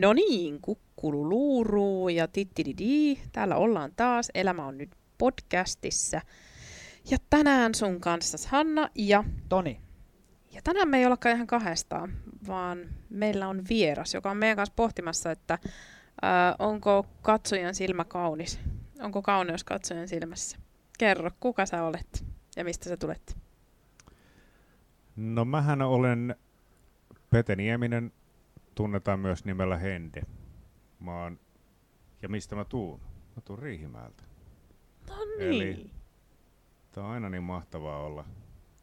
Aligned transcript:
No 0.00 0.12
niin, 0.12 0.60
kukkulu 0.60 1.28
luuruu 1.28 2.08
ja 2.08 2.28
tittididi. 2.28 3.16
Täällä 3.32 3.56
ollaan 3.56 3.92
taas. 3.96 4.30
Elämä 4.34 4.66
on 4.66 4.78
nyt 4.78 4.90
podcastissa. 5.18 6.20
Ja 7.10 7.18
tänään 7.30 7.74
sun 7.74 8.00
kanssa 8.00 8.48
Hanna 8.50 8.88
ja... 8.94 9.24
Toni. 9.48 9.80
Ja 10.52 10.60
tänään 10.64 10.88
me 10.88 10.98
ei 10.98 11.06
ollakaan 11.06 11.34
ihan 11.34 11.46
kahdestaan, 11.46 12.12
vaan 12.46 12.78
meillä 13.10 13.48
on 13.48 13.62
vieras, 13.68 14.14
joka 14.14 14.30
on 14.30 14.36
meidän 14.36 14.56
kanssa 14.56 14.72
pohtimassa, 14.76 15.30
että 15.30 15.58
ää, 16.22 16.56
onko 16.58 17.06
katsojan 17.22 17.74
silmä 17.74 18.04
kaunis. 18.04 18.60
Onko 19.00 19.22
kauneus 19.22 19.64
katsojan 19.64 20.08
silmässä? 20.08 20.58
Kerro, 20.98 21.30
kuka 21.40 21.66
sä 21.66 21.82
olet 21.82 22.24
ja 22.56 22.64
mistä 22.64 22.88
sä 22.88 22.96
tulet? 22.96 23.36
No 25.16 25.44
mähän 25.44 25.82
olen 25.82 26.36
Pete 27.30 27.56
Nieminen, 27.56 28.12
tunnetaan 28.80 29.20
myös 29.20 29.44
nimellä 29.44 29.76
Hende. 29.76 30.22
Mä 31.00 31.22
oon, 31.22 31.38
ja 32.22 32.28
mistä 32.28 32.56
mä 32.56 32.64
tuun? 32.64 33.00
Mä 33.36 33.42
tuun 33.44 33.58
Riihimäeltä. 33.58 34.22
No 35.08 35.14
Eli- 35.38 35.74
niin. 35.74 35.90
Tää 36.92 37.04
on 37.04 37.10
aina 37.10 37.28
niin 37.30 37.42
mahtavaa 37.42 38.02
olla 38.02 38.24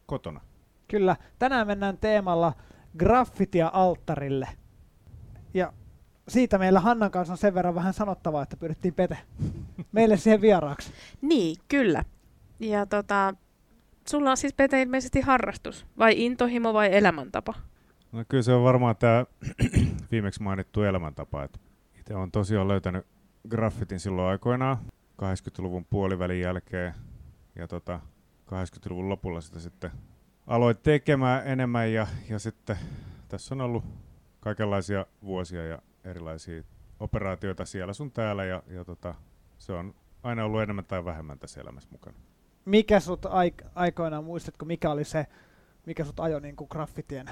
kotona. 0.06 0.42
Kyllä, 0.88 1.16
tänään 1.40 1.68
mennään 1.68 1.98
teemalla 1.98 2.54
graffitia 2.98 3.70
alttarille. 3.74 4.48
Ja 5.54 5.74
siitä 6.28 6.58
meillä 6.58 6.80
Hannan 6.80 7.12
kanssa 7.12 7.34
on 7.34 7.38
sen 7.38 7.54
verran 7.54 7.76
vähän 7.76 7.94
sanottavaa, 7.94 8.44
että 8.44 8.58
pyydettiin 8.58 8.94
Pete 8.94 9.18
meille 9.92 10.18
siihen 10.18 10.42
vieraaksi. 10.42 10.92
Niin, 11.22 11.58
kyllä. 11.68 12.04
Ja 12.60 12.86
tota, 12.86 13.34
sulla 14.10 14.32
on 14.32 14.38
siis 14.38 14.54
Pete 14.54 14.82
ilmeisesti 14.82 15.22
harrastus, 15.22 15.86
vai 15.98 16.26
intohimo 16.26 16.74
vai 16.74 16.96
elämäntapa? 16.96 17.54
No 18.12 18.24
kyllä 18.30 18.44
se 18.44 18.54
on 18.54 18.64
varmaan 18.64 18.96
tämä 18.96 19.26
viimeksi 20.12 20.44
mainittu 20.44 20.84
elämäntapa. 20.84 21.48
Itse 22.00 22.16
olen 22.16 22.32
tosiaan 22.32 22.68
löytänyt 22.68 23.06
graffitin 23.50 24.00
silloin 24.00 24.30
aikoinaan 24.30 24.78
80-luvun 25.22 25.86
puolivälin 25.86 26.42
jälkeen 26.42 26.94
ja 27.56 27.68
tota, 27.68 28.00
80-luvun 28.46 29.10
lopulla 29.10 29.42
sitä 29.42 29.60
sitten 29.60 29.92
aloin 30.48 30.78
tekemään 30.84 31.48
enemmän 31.48 31.94
ja, 31.94 32.08
ja 32.30 32.40
sitten 32.40 32.78
tässä 33.28 33.56
on 33.56 33.62
ollut 33.62 33.84
kaikenlaisia 34.40 35.06
vuosia 35.24 35.66
ja 35.66 35.80
erilaisia 36.04 36.64
operaatioita 37.00 37.66
siellä 37.66 37.94
sun 37.94 38.12
täällä 38.12 38.46
ja, 38.46 38.64
ja 38.68 38.86
tota, 38.86 39.16
se 39.58 39.74
on 39.74 39.96
aina 40.24 40.46
ollut 40.46 40.62
enemmän 40.62 40.86
tai 40.86 41.06
vähemmän 41.06 41.40
tässä 41.40 41.62
elämässä 41.62 41.90
mukana. 41.92 42.18
Mikä 42.66 43.00
sut 43.00 43.26
aik- 43.26 43.68
aikoinaan, 43.76 44.24
muistatko, 44.24 44.66
mikä 44.66 44.92
oli 44.92 45.04
se, 45.04 45.26
mikä 45.86 46.04
sut 46.04 46.20
ajoi 46.20 46.42
niin 46.42 46.56
kuin 46.56 46.68
graffitien 46.72 47.30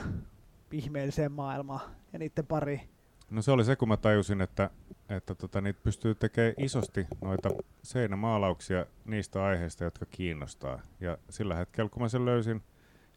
ihmeelliseen 0.72 1.32
maailmaan 1.32 1.82
ja 2.14 2.20
niiden 2.20 2.48
pariin? 2.48 2.82
No 3.30 3.42
se 3.42 3.52
oli 3.52 3.66
se, 3.66 3.76
kun 3.76 3.88
mä 3.88 3.98
tajusin, 3.98 4.42
että, 4.42 4.70
että 5.10 5.36
tota, 5.36 5.62
niitä 5.62 5.80
pystyy 5.84 6.16
tekemään 6.16 6.54
isosti 6.58 7.08
noita 7.22 7.50
seinämaalauksia 7.84 8.86
niistä 9.06 9.44
aiheista, 9.46 9.84
jotka 9.84 10.06
kiinnostaa. 10.06 10.82
Ja 11.00 11.18
sillä 11.30 11.56
hetkellä, 11.56 11.90
kun 11.90 12.02
mä 12.02 12.10
sen 12.10 12.26
löysin, 12.26 12.64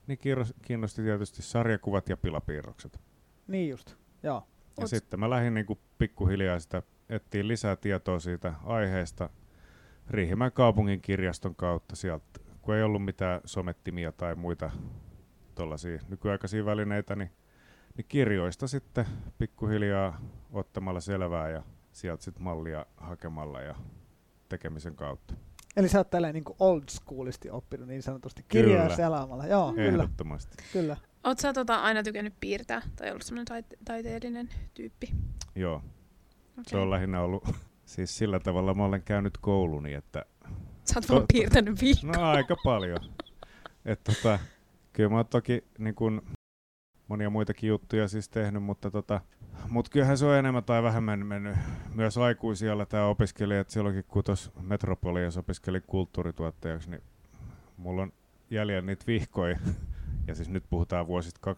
niin 0.06 0.18
kiinnos- 0.18 0.54
kiinnosti 0.62 1.02
tietysti 1.02 1.42
sarjakuvat 1.42 2.08
ja 2.08 2.16
pilapiirrokset. 2.16 3.00
Niin 3.46 3.70
just, 3.70 3.94
joo. 4.22 4.42
Ja 4.78 4.84
Ots- 4.84 4.88
sitten 4.88 5.20
mä 5.20 5.30
lähdin 5.30 5.54
niinku 5.54 5.78
pikkuhiljaa 5.98 6.58
sitä, 6.58 6.82
etsiin 7.08 7.48
lisää 7.48 7.76
tietoa 7.76 8.18
siitä 8.18 8.54
aiheesta 8.64 9.30
Riihimäen 10.10 10.52
kaupungin 10.52 11.00
kirjaston 11.00 11.54
kautta 11.56 11.96
sieltä, 11.96 12.40
kun 12.62 12.74
ei 12.74 12.82
ollut 12.82 13.04
mitään 13.04 13.40
somettimia 13.44 14.12
tai 14.12 14.34
muita 14.34 14.70
tuollaisia 15.54 16.00
nykyaikaisia 16.08 16.64
välineitä, 16.64 17.16
niin, 17.16 17.30
niin 17.98 18.06
kirjoista 18.08 18.66
sitten 18.68 19.06
pikkuhiljaa 19.38 20.20
ottamalla 20.52 21.00
selvää 21.00 21.50
ja 21.50 21.62
sieltä 21.92 22.24
sitten 22.24 22.42
mallia 22.44 22.86
hakemalla 22.96 23.60
ja 23.60 23.74
tekemisen 24.48 24.94
kautta. 24.96 25.34
Eli 25.76 25.88
sä 25.88 25.98
oot 25.98 26.10
tälleen 26.10 26.34
niin 26.34 26.44
old 26.58 26.82
schoolisti 26.90 27.50
oppinut 27.50 27.88
niin 27.88 28.02
sanotusti 28.02 28.44
kirjoja 28.48 28.82
Kyllä. 28.82 28.96
selaamalla. 28.96 29.46
Joo, 29.46 29.72
kyllä, 29.72 29.88
Ehdottomasti. 30.02 30.56
kyllä. 30.72 30.96
Oot 31.24 31.38
sä 31.38 31.52
tota, 31.52 31.80
aina 31.82 32.02
tykännyt 32.02 32.34
piirtää 32.40 32.82
tai 32.96 33.10
ollut 33.10 33.22
semmoinen 33.22 33.46
taite- 33.64 33.78
taiteellinen 33.84 34.48
tyyppi? 34.74 35.10
Joo, 35.54 35.76
Okay. 36.52 36.64
se 36.66 36.76
on 36.76 36.90
lähinnä 36.90 37.20
ollut 37.22 37.48
siis 37.84 38.18
sillä 38.18 38.40
tavalla 38.40 38.74
mä 38.74 38.84
olen 38.84 39.02
käynyt 39.02 39.38
kouluni, 39.40 39.94
että 39.94 40.24
Sä 40.84 40.94
oot 40.98 41.08
vaan 41.08 41.20
to- 41.22 41.26
piirtänyt 41.32 41.80
viikkoa. 41.80 42.12
No 42.12 42.30
aika 42.30 42.56
paljon. 42.64 42.98
Et 43.84 44.04
tota, 44.04 44.38
kyllä 44.92 45.08
mä 45.10 45.16
oon 45.16 45.26
toki 45.26 45.64
niin 45.78 45.94
kun, 45.94 46.22
monia 47.08 47.30
muitakin 47.30 47.68
juttuja 47.68 48.08
siis 48.08 48.28
tehnyt, 48.28 48.62
mutta 48.62 48.90
tota, 48.90 49.20
mut 49.68 49.88
kyllähän 49.88 50.18
se 50.18 50.26
on 50.26 50.36
enemmän 50.36 50.64
tai 50.64 50.82
vähemmän 50.82 51.26
mennyt 51.26 51.56
myös 51.94 52.18
aikuisialla 52.18 52.86
tämä 52.86 53.06
opiskelija, 53.06 53.60
että 53.60 53.72
silloinkin 53.72 54.04
kun 54.08 54.24
tuossa 54.24 54.50
Metropoliassa 54.62 55.40
opiskelin 55.40 55.82
kulttuurituottajaksi, 55.86 56.90
niin 56.90 57.02
mulla 57.76 58.02
on 58.02 58.12
jäljellä 58.50 58.86
niitä 58.86 59.04
vihkoja, 59.06 59.58
ja 60.26 60.34
siis 60.34 60.48
nyt 60.48 60.64
puhutaan 60.70 61.06
vuosista 61.06 61.50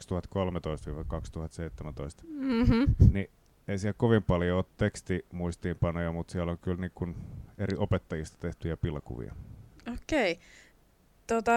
2013-2017, 2.22 2.26
Mm-hmm. 2.28 2.94
niin 3.12 3.30
ei 3.68 3.78
siellä 3.78 3.94
kovin 3.98 4.22
paljon 4.22 4.56
ole 4.56 4.64
tekstimuistiinpanoja, 4.76 6.12
mutta 6.12 6.32
siellä 6.32 6.52
on 6.52 6.58
kyllä 6.58 6.80
niin 6.80 6.92
kun 6.94 7.16
eri 7.58 7.76
opettajista 7.76 8.38
tehtyjä 8.40 8.76
pilakuvia. 8.76 9.34
Okei. 9.94 10.38
Tota, 11.26 11.52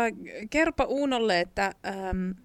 kerropa 0.50 0.84
Uunolle, 0.84 1.40
että 1.40 1.72
äm, 2.10 2.36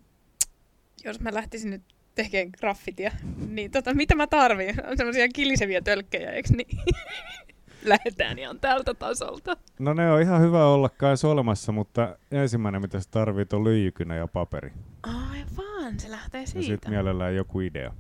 jos 1.05 1.21
mä 1.21 1.35
lähtisin 1.35 1.71
nyt 1.71 1.83
tekemään 2.15 2.51
graffitia, 2.61 3.11
niin 3.49 3.71
tota, 3.71 3.95
mitä 3.95 4.15
mä 4.15 4.27
tarviin? 4.27 4.87
On 4.87 4.97
semmoisia 4.97 5.29
kiliseviä 5.29 5.81
tölkkejä, 5.81 6.31
eikö 6.31 6.49
niin? 6.57 6.79
Lähetään 7.85 8.39
ihan 8.39 8.61
tältä 8.61 8.95
tasolta. 8.95 9.57
No 9.79 9.95
ne 9.95 10.13
on 10.13 10.23
ihan 10.23 10.41
hyvä 10.41 10.67
olla 10.67 10.89
kanssa 10.89 11.29
olemassa, 11.29 11.73
mutta 11.73 12.17
ensimmäinen 12.31 12.81
mitä 12.83 13.01
sä 13.01 13.09
tarvit 13.11 13.53
on 13.53 13.65
lyijykynä 13.65 14.17
ja 14.17 14.27
paperi. 14.29 14.73
Aivan, 15.03 16.01
se 16.01 16.11
lähtee 16.11 16.41
Ja 16.41 16.47
siitä. 16.47 16.67
sitten 16.67 16.91
mielellään 16.91 17.37
joku 17.37 17.61
idea. 17.61 17.95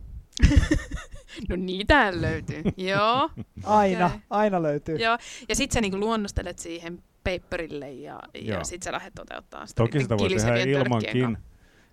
no 1.49 1.57
niitähän 1.57 2.21
löytyy. 2.23 2.63
Joo. 2.77 3.31
Aina, 3.65 4.07
Okei. 4.07 4.19
aina 4.31 4.63
löytyy. 4.63 4.97
Joo. 4.97 5.19
Ja 5.49 5.55
sit 5.55 5.73
sä 5.73 5.81
niinku 5.81 5.99
luonnostelet 5.99 6.59
siihen 6.59 7.03
paperille 7.25 7.91
ja, 7.93 8.21
ja 8.35 8.55
Joo. 8.55 8.65
sit 8.65 8.83
sä 8.83 8.93
lähdet 8.93 9.15
toteuttaa 9.15 9.67
sitä 9.67 9.83
Toki 9.83 10.01
sitä 10.01 10.19
voi 10.19 10.29
tehdä 10.29 10.57
ilmankin. 10.57 11.23
kanssa. 11.23 11.45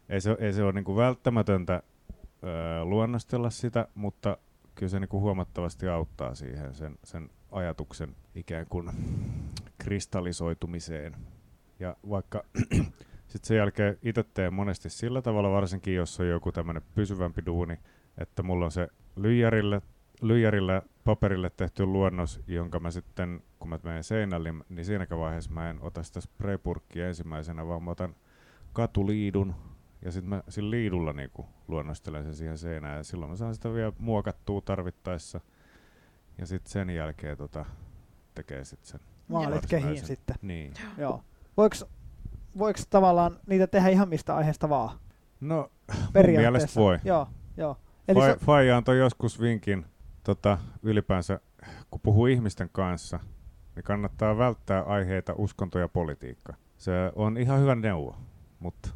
Ei 0.10 0.22
se, 0.22 0.38
ei 0.40 0.54
se 0.54 0.64
ole 0.64 0.72
niinku 0.72 0.96
välttämätöntä 0.96 1.84
öö, 2.44 2.84
luonnostella 2.84 3.50
sitä, 3.50 3.88
mutta 3.96 4.38
kyllä 4.76 4.90
se 4.90 5.00
niinku 5.00 5.20
huomattavasti 5.20 5.88
auttaa 5.88 6.36
siihen 6.36 6.74
sen, 6.74 6.98
sen 7.04 7.30
ajatuksen 7.52 8.16
ikään 8.36 8.66
kuin 8.70 8.90
kristallisoitumiseen. 9.78 11.16
Ja 11.80 11.96
vaikka 12.10 12.44
sitten 13.28 13.48
sen 13.48 13.58
jälkeen 13.58 13.98
itse 14.02 14.24
teen 14.34 14.54
monesti 14.54 14.90
sillä 14.90 15.22
tavalla, 15.22 15.52
varsinkin 15.52 15.96
jos 15.96 16.20
on 16.20 16.28
joku 16.28 16.52
tämmöinen 16.52 16.84
pysyvämpi 16.96 17.46
duuni, 17.46 17.80
että 18.18 18.44
mulla 18.44 18.66
on 18.66 18.72
se 18.72 18.88
lyijärille, 19.16 19.82
lyijärillä 20.22 20.82
paperille 21.04 21.50
tehty 21.50 21.86
luonnos, 21.86 22.42
jonka 22.48 22.80
mä 22.80 22.92
sitten, 22.92 23.44
kun 23.60 23.70
mä 23.70 23.80
menen 23.84 24.04
seinälle, 24.04 24.54
niin 24.70 24.86
siinäkään 24.86 25.22
vaiheessa 25.22 25.52
mä 25.52 25.70
en 25.70 25.82
ota 25.82 26.04
sitä 26.04 26.22
spraypurkkia 26.22 27.08
ensimmäisenä, 27.08 27.68
vaan 27.68 27.84
mä 27.84 27.92
otan 27.92 28.16
katuliidun 28.74 29.56
ja 30.06 30.12
sitten 30.12 30.30
mä 30.30 30.44
sillä 30.50 30.72
liidulla 30.72 31.14
niinku 31.14 31.46
luonnostelen 31.68 32.24
sen 32.24 32.36
siihen 32.36 32.58
seinään 32.58 32.98
ja 32.98 33.04
silloin 33.04 33.32
mä 33.32 33.36
saan 33.36 33.56
sitä 33.56 33.74
vielä 33.74 33.94
muokattua 34.00 34.62
tarvittaessa. 34.62 35.42
Ja 36.38 36.46
sitten 36.46 36.72
sen 36.72 36.90
jälkeen 36.90 37.38
tota, 37.38 37.66
tekee 38.36 38.66
sitten 38.66 38.88
sen. 38.88 39.00
Maalit 39.28 39.66
kehiin 39.66 40.06
sitten. 40.06 40.36
Niin. 40.42 40.74
Joo. 40.98 41.24
Voiko, 41.58 41.76
voiko 42.58 42.80
tavallaan 42.90 43.40
niitä 43.48 43.68
tehdä 43.68 43.90
ihan 43.90 44.10
mistä 44.10 44.36
aiheesta 44.36 44.70
vaan? 44.70 45.00
No, 45.40 45.72
Periaatteessa. 46.14 46.52
mielestä 46.52 46.80
voi. 46.80 47.00
Joo, 47.04 47.28
joo. 47.58 47.78
Eli 48.08 48.20
Fai, 48.20 48.32
se, 48.32 48.38
Faija 48.46 48.78
antoi 48.78 48.98
joskus 48.98 49.42
vinkin 49.42 49.86
tota, 50.24 50.58
ylipäänsä, 50.84 51.40
kun 51.92 52.02
puhuu 52.02 52.26
ihmisten 52.26 52.70
kanssa, 52.72 53.20
niin 53.76 53.84
kannattaa 53.84 54.38
välttää 54.38 54.84
aiheita 54.84 55.34
uskonto 55.38 55.80
ja 55.80 55.88
politiikka. 55.88 56.54
Se 56.78 56.92
on 57.16 57.38
ihan 57.38 57.60
hyvä 57.60 57.76
neuvo, 57.76 58.16
mutta 58.60 58.90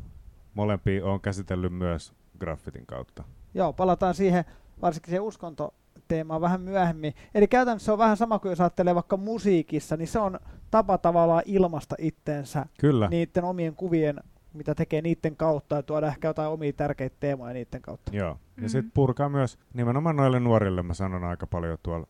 molempia 0.54 1.06
on 1.06 1.22
käsitellyt 1.22 1.74
myös 1.74 2.13
graffitin 2.40 2.86
kautta. 2.86 3.24
joo, 3.54 3.74
palataan 3.74 4.13
siihen, 4.13 4.46
varsinkin 4.81 5.10
siihen 5.12 5.24
uskontoteemaan 5.24 6.42
vähän 6.42 6.62
myöhemmin. 6.62 7.13
Eli 7.36 7.48
käytännössä 7.48 7.86
se 7.86 7.92
on 7.92 7.98
vähän 7.98 8.18
sama 8.18 8.40
kuin 8.40 8.50
jos 8.50 8.62
ajattelee 8.62 8.96
vaikka 8.96 9.18
musiikissa, 9.18 9.98
niin 9.98 10.07
se 10.07 10.19
on 10.19 10.40
tapa 10.72 10.98
tavallaan 10.98 11.44
ilmasta 11.46 11.96
itteensä 12.00 12.66
Kyllä, 12.80 13.07
niiden 13.10 13.44
omien 13.44 13.75
kuvien, 13.75 14.19
mitä 14.54 14.75
tekee 14.75 15.01
niiden 15.01 15.36
kautta 15.36 15.75
ja 15.75 15.84
tuoda 15.84 16.07
ehkä 16.07 16.28
jotain 16.28 16.50
omia 16.50 16.74
tärkeitä 16.74 17.16
teemoja 17.19 17.54
niiden 17.54 17.81
kautta. 17.81 18.12
joo. 18.16 18.30
Ja 18.30 18.38
Mhm. 18.62 18.68
sitten 18.68 18.92
purkaa 18.94 19.30
myös 19.30 19.57
nimenomaan 19.74 20.16
noille 20.16 20.40
nuorille, 20.40 20.81
mä 20.84 20.94
sanon 20.94 21.24
aika 21.24 21.48
paljon 21.48 21.78
tuolla 21.84 22.07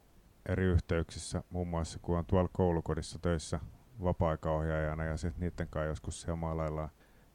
eri 0.49 0.65
yhteyksissä, 0.65 1.43
muun 1.49 1.67
muassa 1.67 1.99
kun 2.01 2.17
on 2.17 2.25
tuolla 2.25 2.49
koulukodissa 2.53 3.19
töissä 3.19 3.59
vapaa-aikaohjaajana 4.03 5.03
ja 5.05 5.17
sitten 5.17 5.39
niiden 5.39 5.67
kanssa 5.69 5.87
joskus 5.89 6.21
siellä 6.21 6.35
maalaillaan. 6.35 6.89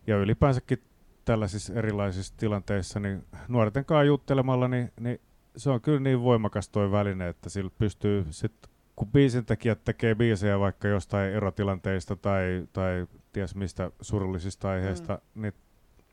Ja 0.06 0.16
ylipäänsäkin 0.16 0.82
tällaisissa 1.24 1.74
erilaisissa 1.74 2.34
tilanteissa, 2.36 3.00
niin 3.00 3.24
nuorten 3.48 3.84
kanssa 3.84 4.04
juttelemalla, 4.04 4.68
niin, 4.68 4.92
niin 5.00 5.20
se 5.56 5.70
on 5.70 5.80
kyllä 5.80 6.00
niin 6.00 6.22
voimakas 6.22 6.68
toi 6.68 6.90
väline, 6.90 7.28
että 7.28 7.50
sillä 7.50 7.70
pystyy 7.78 8.26
sit, 8.30 8.52
kun 8.96 9.08
biisintekijät 9.08 9.84
tekee 9.84 10.14
biisejä 10.14 10.58
vaikka 10.58 10.88
jostain 10.88 11.32
erotilanteista 11.32 12.16
tai, 12.16 12.66
tai 12.72 13.06
ties 13.32 13.54
mistä 13.54 13.90
surullisista 14.00 14.70
aiheista, 14.70 15.18
mm. 15.34 15.42
niin 15.42 15.52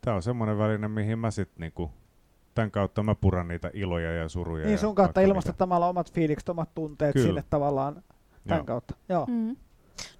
tämä 0.01 0.15
on 0.15 0.23
semmoinen 0.23 0.57
väline, 0.57 0.87
mihin 0.87 1.19
mä 1.19 1.31
sitten 1.31 1.61
niinku, 1.61 1.91
tämän 2.53 2.71
kautta 2.71 3.03
mä 3.03 3.15
puran 3.15 3.47
niitä 3.47 3.71
iloja 3.73 4.13
ja 4.13 4.29
suruja. 4.29 4.65
Niin 4.65 4.79
sun 4.79 4.95
kautta 4.95 5.21
ilmastettamalla 5.21 5.87
omat 5.87 6.13
fiilikset, 6.13 6.49
omat 6.49 6.73
tunteet 6.75 7.13
Kyllä. 7.13 7.27
sinne 7.27 7.43
tavallaan 7.49 8.03
tämän 8.47 8.59
Joo. 8.59 8.65
kautta. 8.65 8.95
Joo. 9.09 9.25
Mm. 9.25 9.55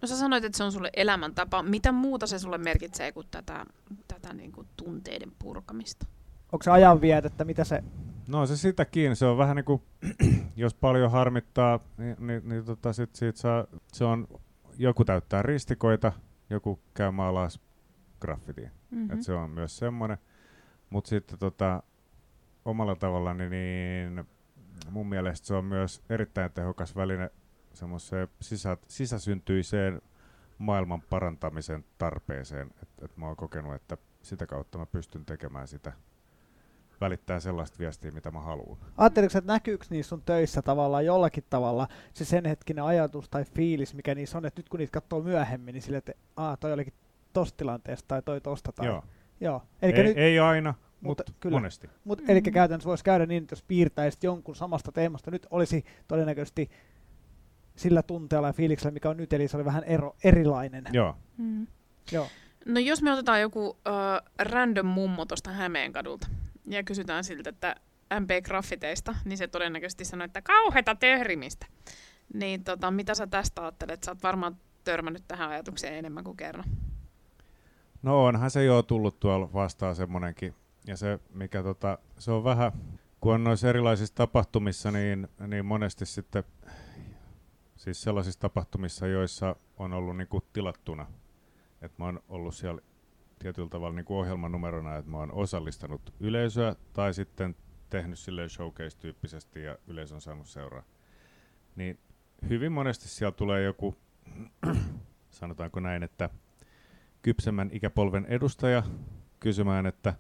No 0.02 0.08
sä 0.08 0.18
sanoit, 0.18 0.44
että 0.44 0.58
se 0.58 0.64
on 0.64 0.72
sulle 0.72 0.90
elämäntapa. 0.96 1.64
Mitä 1.64 1.92
muuta 1.92 2.28
se 2.28 2.40
sulle 2.40 2.58
merkitsee 2.58 3.12
kuin 3.12 3.28
tätä, 3.32 3.66
tätä 4.08 4.34
niin 4.34 4.52
kuin 4.52 4.68
tunteiden 4.78 5.32
purkamista? 5.40 6.06
Onko 6.52 6.64
se 6.64 6.72
ajanvietettä? 6.72 7.46
Mitä 7.46 7.64
se... 7.64 7.84
No 8.28 8.46
se 8.46 8.58
sitäkin. 8.58 9.16
Se 9.16 9.26
on 9.26 9.38
vähän 9.38 9.56
niin 9.56 9.66
kuin, 9.66 9.82
jos 10.56 10.74
paljon 10.74 11.12
harmittaa, 11.12 11.80
niin, 11.98 12.16
niin, 12.20 12.50
niin 12.50 12.66
tota 12.66 12.94
sit 12.94 13.16
siitä 13.16 13.40
saa, 13.40 13.66
se 13.94 14.04
on, 14.04 14.28
joku 14.78 15.06
täyttää 15.06 15.42
ristikoita, 15.42 16.12
joku 16.50 16.80
käy 16.94 17.12
maalaas 17.12 17.60
graffitiin. 18.20 18.72
Mm-hmm. 18.92 19.14
Et 19.14 19.24
se 19.24 19.34
on 19.34 19.50
myös 19.50 19.78
semmoinen. 19.78 20.18
Mutta 20.90 21.10
sitten 21.10 21.40
tota, 21.40 21.84
omalla 22.66 22.96
tavallaan 22.96 23.38
niin 23.38 24.26
mun 24.90 25.10
mielestä 25.10 25.48
se 25.48 25.54
on 25.54 25.66
myös 25.66 26.02
erittäin 26.10 26.52
tehokas 26.52 26.96
väline 26.96 27.32
semmoiseen 27.74 28.28
sisä, 28.42 28.78
sisäsyntyiseen 28.88 30.02
maailman 30.58 31.02
parantamisen 31.02 31.86
tarpeeseen. 31.98 32.72
Että 32.82 33.06
et 33.06 33.18
mä 33.18 33.26
oon 33.28 33.36
kokenut, 33.36 33.76
että 33.76 33.98
sitä 34.22 34.48
kautta 34.48 34.78
mä 34.78 34.86
pystyn 34.86 35.26
tekemään 35.26 35.68
sitä, 35.68 35.94
välittää 37.02 37.40
sellaista 37.40 37.80
viestiä, 37.80 38.12
mitä 38.12 38.32
mä 38.32 38.40
haluan. 38.40 38.78
Ajatteliko, 38.98 39.38
että 39.38 39.54
näkyykö 39.54 39.86
niissä 39.90 40.10
sun 40.10 40.22
töissä 40.22 40.62
tavallaan 40.62 41.06
jollakin 41.06 41.44
tavalla 41.50 41.88
se 42.14 42.26
sen 42.26 42.46
hetkinen 42.46 42.84
ajatus 42.84 43.30
tai 43.30 43.46
fiilis, 43.46 43.94
mikä 43.94 44.16
niissä 44.16 44.38
on, 44.38 44.46
että 44.46 44.60
nyt 44.60 44.70
kun 44.70 44.80
niitä 44.80 44.92
katsoo 44.92 45.22
myöhemmin, 45.22 45.74
niin 45.74 45.82
sille, 45.82 45.98
että 45.98 46.12
Aa, 46.36 46.58
toi 46.58 46.74
olikin 46.74 46.94
tosta 47.34 47.58
tilanteesta 47.58 48.08
tai 48.08 48.22
toi 48.22 48.42
tosta. 48.42 48.72
Tai... 48.72 48.86
Joo. 48.86 49.04
Joo. 49.40 49.62
Elikkä 49.82 50.02
ei, 50.02 50.08
nyt, 50.08 50.18
ei 50.18 50.40
aina, 50.40 50.74
mutta 51.02 51.24
mut 51.28 51.36
kyllä. 51.40 51.56
monesti. 51.56 51.90
Mut. 52.04 52.22
Eli 52.28 52.42
käytännössä 52.42 52.90
voisi 52.90 53.04
käydä 53.04 53.26
niin, 53.26 53.44
että 53.44 53.54
jos 53.54 53.64
piirtäisit 53.64 54.24
jonkun 54.24 54.56
samasta 54.56 54.92
teemasta, 54.92 55.32
nyt 55.32 55.48
olisi 55.50 55.86
todennäköisesti 56.08 56.70
sillä 57.82 58.04
tunteella 58.04 58.48
ja 58.48 58.54
fiiliksellä, 58.54 58.92
mikä 58.92 59.10
on 59.10 59.18
nyt, 59.18 59.34
eli 59.34 59.48
se 59.48 59.58
oli 59.58 59.66
vähän 59.66 59.84
ero, 59.84 60.16
erilainen. 60.24 60.84
Joo. 60.94 61.18
Mm. 61.38 61.68
Joo. 62.12 62.28
No 62.66 62.80
jos 62.80 63.02
me 63.02 63.14
otetaan 63.14 63.42
joku 63.42 63.68
uh, 63.70 63.76
random 64.40 64.86
mummo 64.86 65.26
tuosta 65.26 65.52
Hämeenkadulta 65.52 66.28
ja 66.68 66.84
kysytään 66.84 67.24
siltä, 67.24 67.50
että 67.50 67.76
MP-graffiteista, 68.20 69.16
niin 69.26 69.38
se 69.38 69.48
todennäköisesti 69.48 70.06
sanoo, 70.06 70.26
että 70.26 70.42
kauheita 70.42 70.96
töhrimistä. 70.96 71.66
Niin 72.34 72.64
tota, 72.64 72.92
mitä 72.92 73.16
sä 73.16 73.28
tästä 73.28 73.62
ajattelet? 73.62 74.04
Sä 74.04 74.12
oot 74.12 74.24
varmaan 74.24 74.58
törmännyt 74.84 75.24
tähän 75.28 75.50
ajatukseen 75.50 75.94
enemmän 75.94 76.24
kuin 76.24 76.38
kerran. 76.38 76.66
No 78.04 78.26
onhan 78.26 78.52
se 78.52 78.64
jo 78.64 78.82
tullut 78.82 79.20
tuolla 79.20 79.54
vastaan 79.54 79.96
semmonenkin. 79.96 80.56
Ja 80.88 80.98
se, 80.98 81.20
mikä 81.34 81.64
tota, 81.64 81.98
se 82.20 82.32
on 82.32 82.44
vähän, 82.44 82.72
kun 83.20 83.34
on 83.34 83.44
noissa 83.44 83.70
erilaisissa 83.70 84.16
tapahtumissa, 84.16 84.92
niin, 84.92 85.28
niin 85.48 85.66
monesti 85.66 86.06
sitten, 86.06 86.44
siis 87.82 88.02
sellaisissa 88.02 88.40
tapahtumissa, 88.40 89.08
joissa 89.08 89.56
on 89.78 89.94
ollut 89.94 90.18
niinku 90.18 90.42
tilattuna, 90.54 91.08
että 91.82 91.96
mä 91.98 92.06
oon 92.06 92.24
ollut 92.30 92.56
siellä 92.56 92.82
tietyllä 93.40 93.70
tavalla 93.70 93.96
niin 93.96 94.06
ohjelmanumerona, 94.10 94.96
että 94.96 95.12
mä 95.12 95.18
oon 95.18 95.32
osallistanut 95.32 96.14
yleisöä 96.20 96.76
tai 96.94 97.14
sitten 97.14 97.56
tehnyt 97.90 98.20
silleen 98.20 98.50
showcase-tyyppisesti 98.50 99.64
ja 99.64 99.78
yleisö 99.88 100.16
on 100.16 100.22
saanut 100.22 100.48
seuraa. 100.48 100.84
Niin 101.76 102.00
hyvin 102.50 102.72
monesti 102.72 103.08
siellä 103.08 103.32
tulee 103.32 103.64
joku, 103.64 103.96
sanotaanko 105.30 105.80
näin, 105.80 106.04
että 106.04 106.30
kypsemmän 107.22 107.70
ikäpolven 107.72 108.26
edustaja 108.26 108.84
kysymään, 109.40 109.86
että 109.86 110.14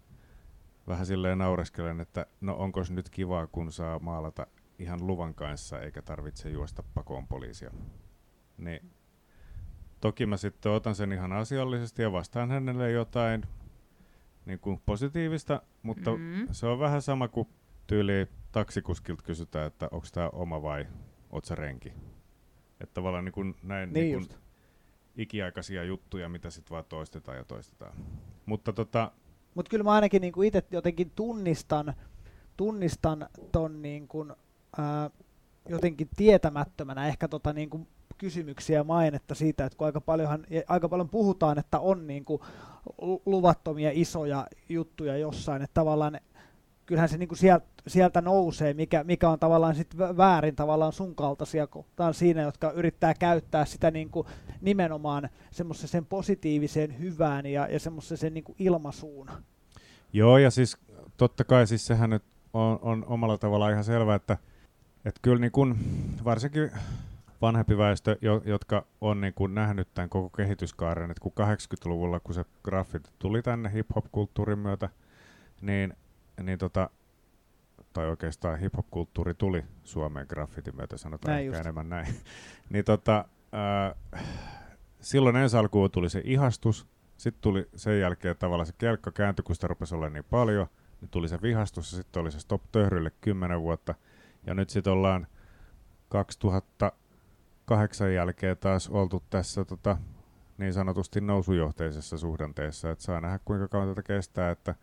vähän 0.87 1.05
silleen 1.05 1.37
naureskelen, 1.37 1.99
että 1.99 2.25
no 2.41 2.55
onko 2.55 2.81
nyt 2.89 3.09
kivaa, 3.09 3.47
kun 3.47 3.71
saa 3.71 3.99
maalata 3.99 4.47
ihan 4.81 5.07
luvan 5.07 5.33
kanssa 5.33 5.81
eikä 5.81 6.01
tarvitse 6.01 6.49
juosta 6.49 6.83
pakoon 6.93 7.27
poliisia. 7.27 7.71
Niin 8.57 8.91
toki 10.01 10.25
mä 10.25 10.37
sitten 10.37 10.71
otan 10.71 10.95
sen 10.95 11.11
ihan 11.11 11.33
asiallisesti 11.33 12.01
ja 12.01 12.11
vastaan 12.11 12.51
hänelle 12.51 12.91
jotain 12.91 13.45
niin 14.45 14.59
kuin 14.59 14.81
positiivista, 14.85 15.61
mutta 15.83 16.11
mm. 16.11 16.47
se 16.51 16.67
on 16.67 16.79
vähän 16.79 17.01
sama 17.01 17.27
kuin 17.27 17.47
tyyli 17.87 18.27
taksikuskilta 18.51 19.23
kysytään, 19.23 19.67
että 19.67 19.87
onko 19.91 20.07
tämä 20.11 20.29
oma 20.29 20.61
vai 20.61 20.87
oot 21.29 21.45
sä 21.45 21.55
renki. 21.55 21.93
Että 22.81 22.93
tavallaan 22.93 23.25
niin 23.25 23.33
kuin 23.33 23.55
näin 23.63 23.93
niin 23.93 24.17
niin 24.17 24.27
kuin 24.27 24.39
ikiaikaisia 25.17 25.83
juttuja, 25.83 26.29
mitä 26.29 26.49
sitten 26.49 26.71
vaan 26.71 26.85
toistetaan 26.89 27.37
ja 27.37 27.43
toistetaan. 27.43 27.93
Mutta 28.45 28.73
tota... 28.73 29.11
Mut 29.55 29.69
kyllä 29.69 29.83
mä 29.83 29.91
ainakin 29.91 30.21
niin 30.21 30.43
itse 30.43 30.63
jotenkin 30.71 31.11
tunnistan, 31.15 31.93
tunnistan 32.57 33.29
ton 33.51 33.81
niin 33.81 34.07
kuin, 34.07 34.33
jotenkin 35.69 36.09
tietämättömänä 36.17 37.07
ehkä 37.07 37.27
tota 37.27 37.53
niin 37.53 37.69
kuin 37.69 37.87
kysymyksiä 38.17 38.77
ja 38.77 38.83
mainetta 38.83 39.35
siitä, 39.35 39.65
että 39.65 39.77
kun 39.77 39.85
aika, 39.85 40.01
paljonhan, 40.01 40.45
aika 40.67 40.89
paljon 40.89 41.09
puhutaan, 41.09 41.59
että 41.59 41.79
on 41.79 42.07
niin 42.07 42.25
kuin 42.25 42.41
luvattomia 43.25 43.89
isoja 43.93 44.47
juttuja 44.69 45.17
jossain, 45.17 45.61
että 45.61 45.73
tavallaan 45.73 46.19
kyllähän 46.85 47.09
se 47.09 47.17
niin 47.17 47.29
kuin 47.29 47.37
sieltä, 47.37 47.65
sieltä 47.87 48.21
nousee, 48.21 48.73
mikä, 48.73 49.03
mikä 49.03 49.29
on 49.29 49.39
tavallaan 49.39 49.75
sit 49.75 49.97
väärin 49.97 50.55
tavallaan 50.55 50.93
sun 50.93 51.15
kaltaisia 51.15 51.67
kohtaan 51.67 52.13
siinä, 52.13 52.41
jotka 52.41 52.71
yrittää 52.71 53.13
käyttää 53.13 53.65
sitä 53.65 53.91
niin 53.91 54.09
kuin 54.09 54.27
nimenomaan 54.61 55.29
semmoisen 55.51 55.89
sen 55.89 56.05
positiiviseen 56.05 56.99
hyvään 56.99 57.45
ja, 57.45 57.67
ja 57.67 57.79
semmoisen 57.79 58.17
sen 58.17 58.33
niin 58.33 58.43
kuin 58.43 58.55
ilmaisuun. 58.59 59.29
Joo, 60.13 60.37
ja 60.37 60.51
siis 60.51 60.77
totta 61.17 61.43
kai 61.43 61.67
siis 61.67 61.87
sehän 61.87 62.09
nyt 62.09 62.23
on, 62.53 62.79
on 62.81 63.05
omalla 63.07 63.37
tavallaan 63.37 63.71
ihan 63.71 63.83
selvää, 63.83 64.15
että, 64.15 64.37
että 65.05 65.19
kyllä 65.21 65.39
niin 65.39 65.51
kuin, 65.51 65.75
varsinkin 66.23 66.71
vanhempi 67.41 67.77
väestö, 67.77 68.17
jo, 68.21 68.41
jotka 68.45 68.85
on 69.01 69.21
niin 69.21 69.33
kuin 69.33 69.55
nähnyt 69.55 69.93
tämän 69.93 70.09
koko 70.09 70.29
kehityskaaren, 70.29 71.11
että 71.11 71.21
kun 71.21 71.33
80-luvulla, 71.39 72.19
kun 72.19 72.35
se 72.35 72.45
graffiti 72.63 73.09
tuli 73.19 73.41
tänne 73.41 73.73
hip-hop-kulttuurin 73.73 74.59
myötä, 74.59 74.89
niin, 75.61 75.93
niin 76.43 76.59
tota, 76.59 76.89
tai 77.93 78.09
oikeastaan 78.09 78.59
hip-hop-kulttuuri 78.59 79.33
tuli 79.33 79.65
Suomeen 79.83 80.25
graffitin 80.29 80.75
myötä, 80.75 80.97
sanotaan 80.97 81.31
näin 81.31 81.45
ehkä 81.45 81.57
just. 81.57 81.65
enemmän 81.65 81.89
näin, 81.89 82.07
niin 82.69 82.85
tota, 82.85 83.25
äh, 84.13 84.23
silloin 84.99 85.35
ensi 85.35 85.57
alkuun 85.57 85.91
tuli 85.91 86.09
se 86.09 86.21
ihastus, 86.25 86.87
sitten 87.17 87.41
tuli 87.41 87.69
sen 87.75 87.99
jälkeen 87.99 88.37
tavallaan 88.37 88.67
se 88.67 88.73
kelkka 88.77 89.11
kääntyi, 89.11 89.43
kun 89.43 89.55
sitä 89.55 89.67
rupesi 89.67 89.95
olla 89.95 90.09
niin 90.09 90.25
paljon, 90.29 90.67
niin 91.01 91.09
tuli 91.09 91.27
se 91.27 91.41
vihastus 91.41 91.91
ja 91.91 91.97
sitten 91.97 92.21
oli 92.21 92.31
se 92.31 92.39
stop 92.39 92.61
töhrylle 92.71 93.11
kymmenen 93.21 93.61
vuotta, 93.61 93.95
ja 94.47 94.53
nyt 94.53 94.69
sitten 94.69 94.93
ollaan 94.93 95.27
2000 96.09 96.91
kahdeksan 97.65 98.13
jälkeen 98.13 98.57
taas 98.57 98.89
oltu 98.89 99.23
tässä 99.29 99.65
tota, 99.65 99.97
niin 100.57 100.73
sanotusti 100.73 101.21
nousujohteisessa 101.21 102.17
suhdanteessa, 102.17 102.91
että 102.91 103.03
saa 103.03 103.21
nähdä 103.21 103.39
kuinka 103.45 103.67
kauan 103.67 103.87
tätä 103.87 104.03
kestää, 104.03 104.51
että 104.51 104.75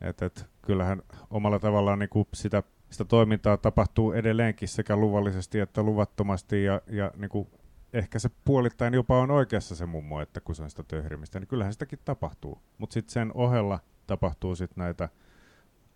et, 0.00 0.22
et, 0.22 0.46
kyllähän 0.62 1.02
omalla 1.30 1.58
tavallaan 1.58 1.98
niin 1.98 2.08
kuin 2.08 2.28
sitä, 2.34 2.62
sitä 2.90 3.04
toimintaa 3.04 3.56
tapahtuu 3.56 4.12
edelleenkin 4.12 4.68
sekä 4.68 4.96
luvallisesti 4.96 5.60
että 5.60 5.82
luvattomasti 5.82 6.64
ja, 6.64 6.80
ja 6.86 7.12
niin 7.16 7.28
kuin 7.28 7.48
ehkä 7.92 8.18
se 8.18 8.30
puolittain 8.44 8.94
jopa 8.94 9.18
on 9.18 9.30
oikeassa 9.30 9.74
se 9.74 9.86
mummo, 9.86 10.20
että 10.20 10.40
kun 10.40 10.54
se 10.54 10.62
on 10.62 10.70
sitä 10.70 10.82
töhrimistä, 10.82 11.40
niin 11.40 11.48
kyllähän 11.48 11.72
sitäkin 11.72 11.98
tapahtuu. 12.04 12.58
Mutta 12.78 12.94
sitten 12.94 13.12
sen 13.12 13.30
ohella 13.34 13.80
tapahtuu 14.06 14.54
sitten 14.54 14.82
näitä 14.84 15.08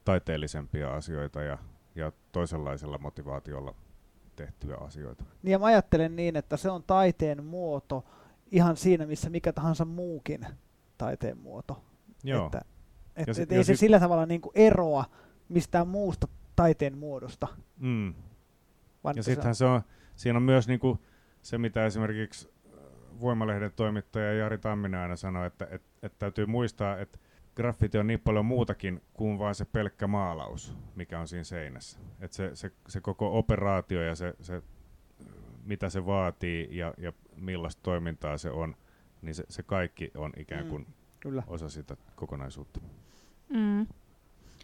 taiteellisempia 0.04 0.94
asioita 0.94 1.42
ja, 1.42 1.58
ja 1.96 2.12
toisenlaisella 2.32 2.98
motivaatiolla 2.98 3.74
tehtyjä 4.36 4.76
asioita. 4.76 5.24
Niin 5.42 5.52
ja 5.52 5.58
mä 5.58 5.66
ajattelen 5.66 6.16
niin, 6.16 6.36
että 6.36 6.56
se 6.56 6.70
on 6.70 6.82
taiteen 6.82 7.44
muoto 7.44 8.04
ihan 8.50 8.76
siinä, 8.76 9.06
missä 9.06 9.30
mikä 9.30 9.52
tahansa 9.52 9.84
muukin 9.84 10.46
taiteen 10.98 11.38
muoto. 11.38 11.84
Joo. 12.24 12.46
Että, 12.46 12.60
et, 13.16 13.28
et, 13.28 13.38
et 13.38 13.52
ei 13.52 13.64
se 13.64 13.76
sillä 13.76 14.00
tavalla 14.00 14.26
niin 14.26 14.40
kuin 14.40 14.52
eroa 14.54 15.04
mistään 15.48 15.88
muusta 15.88 16.28
taiteen 16.56 16.98
muodosta. 16.98 17.48
Mm. 17.80 18.14
ja 19.16 19.22
sittenhän 19.22 19.54
se 19.54 19.64
on, 19.64 19.82
siinä 20.16 20.36
on 20.36 20.42
myös 20.42 20.68
niin 20.68 20.80
kuin 20.80 20.98
se, 21.42 21.58
mitä 21.58 21.86
esimerkiksi 21.86 22.48
äh, 22.66 22.80
Voimalehden 23.20 23.72
toimittaja 23.76 24.32
Jari 24.32 24.58
Tamminen 24.58 25.00
aina 25.00 25.16
sanoi, 25.16 25.46
että, 25.46 25.64
että, 25.70 25.88
että 26.02 26.18
täytyy 26.18 26.46
muistaa, 26.46 26.98
että 26.98 27.18
graffiti 27.56 27.98
on 27.98 28.06
niin 28.06 28.20
paljon 28.20 28.46
muutakin 28.46 29.02
kuin 29.14 29.38
vain 29.38 29.54
se 29.54 29.64
pelkkä 29.64 30.06
maalaus, 30.06 30.76
mikä 30.94 31.20
on 31.20 31.28
siinä 31.28 31.44
seinässä. 31.44 31.98
Et 32.20 32.32
se, 32.32 32.50
se, 32.54 32.70
se 32.88 33.00
koko 33.00 33.38
operaatio 33.38 34.02
ja 34.02 34.14
se, 34.14 34.34
se, 34.40 34.62
mitä 35.64 35.88
se 35.88 36.06
vaatii 36.06 36.68
ja, 36.70 36.94
ja 36.98 37.12
millaista 37.36 37.82
toimintaa 37.82 38.38
se 38.38 38.50
on, 38.50 38.76
niin 39.22 39.34
se, 39.34 39.44
se 39.48 39.62
kaikki 39.62 40.10
on 40.16 40.32
ikään 40.36 40.64
mm, 40.64 40.70
kuin 40.70 40.82
mm, 40.82 40.92
kyllä. 41.20 41.42
osa 41.46 41.68
sitä 41.68 41.96
kokonaisuutta. 42.16 42.80
Mm. 43.48 43.86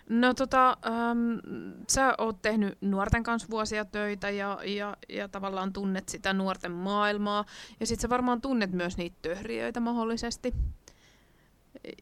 No 0.08 0.34
tota, 0.34 0.76
äm, 0.86 1.40
sä 1.88 2.14
oot 2.18 2.42
tehnyt 2.42 2.78
nuorten 2.80 3.22
kanssa 3.22 3.48
vuosia 3.50 3.84
töitä 3.84 4.30
ja, 4.30 4.58
ja, 4.64 4.96
ja 5.08 5.28
tavallaan 5.28 5.72
tunnet 5.72 6.08
sitä 6.08 6.32
nuorten 6.32 6.72
maailmaa. 6.72 7.44
Ja 7.80 7.86
sit 7.86 8.00
sä 8.00 8.08
varmaan 8.08 8.40
tunnet 8.40 8.72
myös 8.72 8.96
niitä 8.96 9.16
töhriöitä 9.22 9.80
mahdollisesti. 9.80 10.54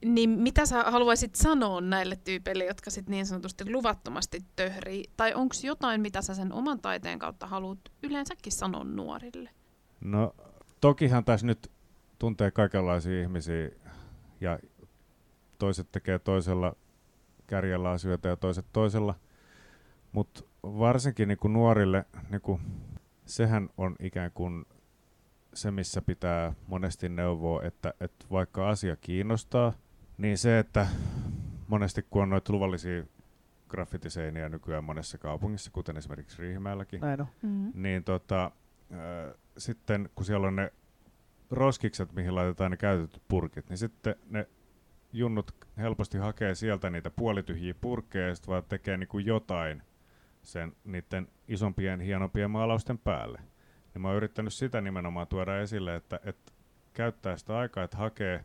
Niin 0.04 0.30
mitä 0.30 0.66
sä 0.66 0.82
haluaisit 0.82 1.34
sanoa 1.34 1.80
näille 1.80 2.16
tyypeille, 2.16 2.64
jotka 2.64 2.90
sit 2.90 3.08
niin 3.08 3.26
sanotusti 3.26 3.72
luvattomasti 3.72 4.38
töhrii? 4.56 5.04
Tai 5.16 5.34
onko 5.34 5.54
jotain, 5.62 6.00
mitä 6.00 6.22
sä 6.22 6.34
sen 6.34 6.52
oman 6.52 6.80
taiteen 6.80 7.18
kautta 7.18 7.46
haluat 7.46 7.78
yleensäkin 8.02 8.52
sanoa 8.52 8.84
nuorille? 8.84 9.50
No 10.00 10.34
tokihan 10.80 11.24
tässä 11.24 11.46
nyt 11.46 11.70
tuntee 12.18 12.50
kaikenlaisia 12.50 13.22
ihmisiä 13.22 13.70
ja 14.40 14.58
toiset 15.58 15.92
tekee 15.92 16.18
toisella 16.18 16.76
kärjellä 17.46 17.90
asioita 17.90 18.28
ja 18.28 18.36
toiset 18.36 18.66
toisella. 18.72 19.14
Mutta 20.12 20.42
varsinkin 20.62 21.28
niin 21.28 21.38
kuin 21.38 21.52
nuorille, 21.52 22.04
niin 22.30 22.40
kuin, 22.40 22.60
sehän 23.26 23.68
on 23.76 23.96
ikään 24.00 24.30
kuin 24.32 24.64
se, 25.60 25.70
missä 25.70 26.02
pitää 26.02 26.52
monesti 26.66 27.08
neuvoa, 27.08 27.62
että, 27.62 27.94
että 28.00 28.26
vaikka 28.30 28.68
asia 28.68 28.96
kiinnostaa, 28.96 29.72
niin 30.18 30.38
se, 30.38 30.58
että 30.58 30.86
monesti 31.68 32.06
kun 32.10 32.22
on 32.22 32.30
noita 32.30 32.52
luvallisia 32.52 33.04
graffitiseiniä 33.68 34.48
nykyään 34.48 34.84
monessa 34.84 35.18
kaupungissa, 35.18 35.70
kuten 35.70 35.96
esimerkiksi 35.96 36.42
Riihimäelläkin, 36.42 37.00
Näin 37.00 37.20
on. 37.20 37.26
Mm-hmm. 37.42 37.82
niin 37.82 38.04
tota, 38.04 38.44
äh, 38.92 39.34
sitten 39.58 40.10
kun 40.14 40.24
siellä 40.24 40.46
on 40.46 40.56
ne 40.56 40.72
roskikset, 41.50 42.12
mihin 42.12 42.34
laitetaan 42.34 42.70
ne 42.70 42.76
käytetyt 42.76 43.22
purkit, 43.28 43.68
niin 43.68 43.78
sitten 43.78 44.14
ne 44.30 44.48
junnut 45.12 45.54
helposti 45.76 46.18
hakee 46.18 46.54
sieltä 46.54 46.90
niitä 46.90 47.10
puolityhjiä 47.10 47.74
purkkeja 47.80 48.28
ja 48.28 48.34
sitten 48.34 48.52
vaan 48.52 48.64
tekee 48.68 48.96
niinku 48.96 49.18
jotain 49.18 49.82
sen 50.42 50.72
niiden 50.84 51.28
isompien, 51.48 52.00
hienompien 52.00 52.50
maalausten 52.50 52.98
päälle. 52.98 53.40
Niin 53.94 54.02
mä 54.02 54.08
oon 54.08 54.16
yrittänyt 54.16 54.54
sitä 54.54 54.80
nimenomaan 54.80 55.26
tuoda 55.26 55.60
esille, 55.60 55.96
että, 55.96 56.20
että 56.24 56.52
käyttää 56.94 57.36
sitä 57.36 57.58
aikaa, 57.58 57.84
että 57.84 57.96
hakee 57.96 58.44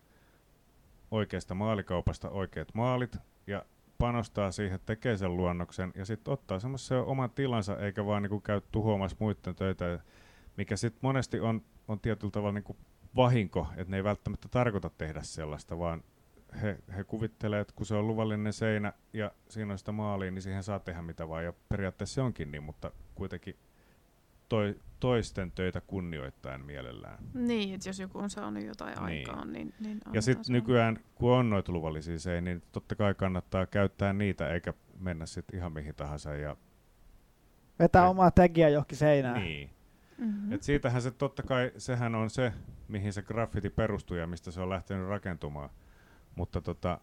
oikeasta 1.11 1.55
maalikaupasta 1.55 2.29
oikeat 2.29 2.73
maalit 2.73 3.17
ja 3.47 3.65
panostaa 3.97 4.51
siihen, 4.51 4.79
tekee 4.85 5.17
sen 5.17 5.37
luonnoksen 5.37 5.91
ja 5.95 6.05
sitten 6.05 6.33
ottaa 6.33 6.59
semmoisen 6.59 6.97
oman 6.97 7.29
tilansa 7.29 7.77
eikä 7.79 8.05
vaan 8.05 8.21
niinku 8.21 8.39
käy 8.39 8.61
tuhoamassa 8.71 9.17
muiden 9.19 9.55
töitä, 9.55 9.99
mikä 10.57 10.75
sitten 10.75 10.99
monesti 11.01 11.39
on, 11.39 11.61
on 11.87 11.99
tietyllä 11.99 12.31
tavalla 12.31 12.51
niinku 12.51 12.77
vahinko, 13.15 13.67
että 13.77 13.91
ne 13.91 13.97
ei 13.97 14.03
välttämättä 14.03 14.47
tarkoita 14.51 14.89
tehdä 14.89 15.21
sellaista, 15.23 15.79
vaan 15.79 16.03
he, 16.61 16.77
he 16.95 17.03
kuvittelee, 17.03 17.59
että 17.59 17.73
kun 17.75 17.85
se 17.85 17.95
on 17.95 18.07
luvallinen 18.07 18.53
seinä 18.53 18.93
ja 19.13 19.31
siinä 19.49 19.73
on 19.73 19.77
sitä 19.77 19.91
maalia, 19.91 20.31
niin 20.31 20.41
siihen 20.41 20.63
saa 20.63 20.79
tehdä 20.79 21.01
mitä 21.01 21.29
vaan. 21.29 21.43
Ja 21.43 21.53
periaatteessa 21.69 22.15
se 22.15 22.21
onkin 22.21 22.51
niin, 22.51 22.63
mutta 22.63 22.91
kuitenkin 23.15 23.55
toi, 24.49 24.75
toisten 24.99 25.51
töitä 25.51 25.81
kunnioittaen 25.81 26.65
mielellään. 26.65 27.17
Niin, 27.33 27.75
että 27.75 27.89
jos 27.89 27.99
joku 27.99 28.17
on 28.19 28.29
saanut 28.29 28.63
jotain 28.63 28.95
Niin. 29.05 29.29
aikaan, 29.29 29.53
niin, 29.53 29.73
niin 29.79 29.99
Ja 30.13 30.21
sitten 30.21 30.43
se 30.45 30.51
nykyään, 30.53 30.97
kun 31.15 31.31
on 31.31 31.49
noita 31.49 31.71
luvallisia 31.71 32.19
seiniä, 32.19 32.53
niin 32.53 32.63
totta 32.71 32.95
kai 32.95 33.13
kannattaa 33.13 33.65
käyttää 33.65 34.13
niitä, 34.13 34.49
eikä 34.49 34.73
mennä 34.99 35.25
sitten 35.25 35.55
ihan 35.59 35.71
mihin 35.71 35.95
tahansa. 35.95 36.35
Ja, 36.35 36.57
Vetää 37.79 38.03
Ei. 38.03 38.09
omaa 38.09 38.31
tagia 38.31 38.69
johonkin 38.69 38.97
seinään. 38.97 39.41
niin. 39.41 39.69
Mhm. 40.17 40.51
Et 40.53 40.63
siitähän 40.63 41.01
se 41.01 41.11
totta 41.11 41.43
kai, 41.43 41.71
sehän 41.77 42.15
on 42.15 42.29
se, 42.29 42.53
mihin 42.87 43.13
se 43.13 43.21
graffiti 43.21 43.69
perustuu 43.69 44.17
ja 44.17 44.27
mistä 44.27 44.51
se 44.51 44.61
on 44.61 44.69
lähtenyt 44.69 45.07
rakentumaan. 45.07 45.69
Mutta 46.35 46.61
tota, 46.61 46.99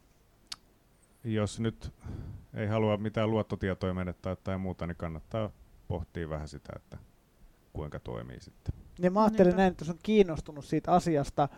jos 1.24 1.60
nyt 1.60 1.92
ei 2.54 2.66
halua 2.66 2.96
mitään 2.96 3.30
luottotietoja 3.30 3.94
menettää 3.94 4.36
tai 4.36 4.58
muuta, 4.58 4.86
niin 4.86 4.96
kannattaa 4.96 5.50
pohtia 5.88 6.28
vähän 6.28 6.48
sitä, 6.48 6.72
että 6.76 6.98
kuinka 7.72 8.00
toimii 8.00 8.40
sitten. 8.40 8.74
Niin 8.98 9.12
mä 9.12 9.22
ajattelin 9.22 9.48
Niinpä. 9.48 9.62
näin, 9.62 9.70
että 9.70 9.82
jos 9.82 9.90
on 9.90 9.98
kiinnostunut 10.02 10.64
siitä 10.64 10.92
asiasta, 10.92 11.48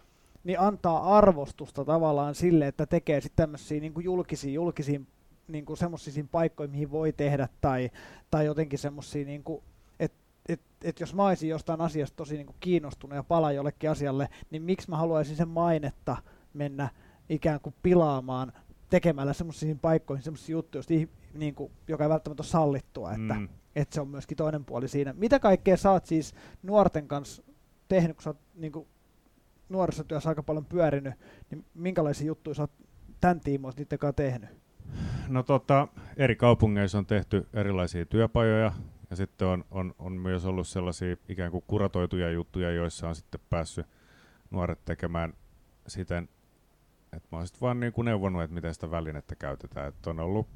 niin 0.44 0.61
antaa 0.61 1.16
arvostusta 1.18 1.85
tavallaan 1.85 2.35
sille, 2.35 2.66
että 2.66 2.87
tekee 2.87 3.21
sitten 3.21 3.42
tämmöisiä 3.42 3.80
niin 3.80 3.94
kuin 3.94 4.04
julkisia, 4.04 4.52
julkisiin 4.52 5.06
niin 5.49 5.64
kuin 5.64 5.76
semmoisiin 5.76 6.28
paikkoihin, 6.28 6.71
mihin 6.73 6.90
voi 6.90 7.12
tehdä, 7.12 7.49
tai, 7.61 7.90
tai 8.30 8.47
jotenkin 8.47 8.78
semmoisia, 8.78 9.25
niin 9.25 9.44
kuin, 9.44 9.62
että 10.00 10.18
et, 10.49 10.61
et 10.85 11.00
jos 11.00 11.14
mä 11.14 11.26
olisin 11.26 11.49
jostain 11.49 11.80
asiasta 11.80 12.16
tosi 12.16 12.37
niin 12.37 12.47
kuin 12.47 12.56
kiinnostunut 12.61 13.16
ja 13.16 13.23
palaa 13.23 13.52
jollekin 13.52 13.90
asialle, 13.90 14.28
niin 14.50 14.62
miksi 14.62 14.90
mä 14.90 14.97
haluaisin 14.97 15.37
sen 15.37 15.49
mainetta 15.49 16.16
mennä 16.54 16.88
ikään 17.28 17.61
kuin 17.61 17.75
pilaamaan 17.83 18.52
tekemällä 18.90 19.33
semmoisiin 19.33 19.78
paikkoihin 19.78 20.23
semmoisia 20.25 20.52
juttuja, 20.52 20.85
niin 21.35 21.54
kuin, 21.54 21.73
joka 21.88 22.04
ei 22.04 22.11
välttämättä 22.11 22.40
ole 22.42 22.49
sallittua, 22.49 23.12
että 23.12 23.35
Mm. 23.35 23.49
Että 23.76 23.95
se 23.95 24.00
on 24.00 24.09
myöskin 24.09 24.37
toinen 24.37 24.64
puoli 24.64 24.88
siinä. 24.88 25.12
Mitä 25.12 25.38
kaikkea 25.38 25.76
sä 25.76 25.90
oot 25.90 26.07
siis 26.07 26.35
nuorten 26.62 27.09
kanssa 27.09 27.43
tehnyt, 27.88 28.16
kun 28.16 28.23
sä 28.23 28.31
oot 28.31 28.40
niin 28.54 28.73
nuorisotyössä 29.69 30.28
aika 30.28 30.43
paljon 30.43 30.64
pyörinyt, 30.64 31.14
niin 31.50 31.64
minkälaisia 31.75 32.26
juttuja 32.26 32.54
sä 32.54 32.62
oot 32.62 32.73
tämän 33.21 33.40
tiimoilta 33.40 33.81
niiden 33.81 33.99
kanssa 33.99 34.16
tehnyt? 34.16 34.50
No 35.28 35.43
tota, 35.43 35.88
eri 36.16 36.37
kaupungeissa 36.37 36.99
on 36.99 37.07
tehty 37.07 37.47
erilaisia 37.52 38.07
työpajoja 38.07 38.73
ja 39.11 39.16
sitten 39.16 39.49
on, 39.49 39.64
on, 39.71 39.95
on 39.99 40.12
myös 40.12 40.45
ollut 40.45 40.69
sellaisia 40.69 41.16
ikään 41.28 41.50
kuin 41.50 41.64
kuratoituja 41.66 42.31
juttuja, 42.31 42.71
joissa 42.71 43.09
on 43.09 43.14
sitten 43.14 43.40
päässyt 43.50 43.87
nuoret 44.50 44.85
tekemään 44.85 45.33
siten, 45.87 46.28
että 47.12 47.28
mä 47.33 47.38
oon 47.38 47.47
sitten 47.47 47.61
vaan 47.61 47.81
niin 47.81 47.93
kuin 47.93 48.04
neuvonut, 48.04 48.43
että 48.43 48.54
miten 48.54 48.75
sitä 48.75 48.90
välinettä 48.90 49.35
käytetään. 49.37 49.88
Että 49.88 50.11
on 50.11 50.21
ollut 50.21 50.49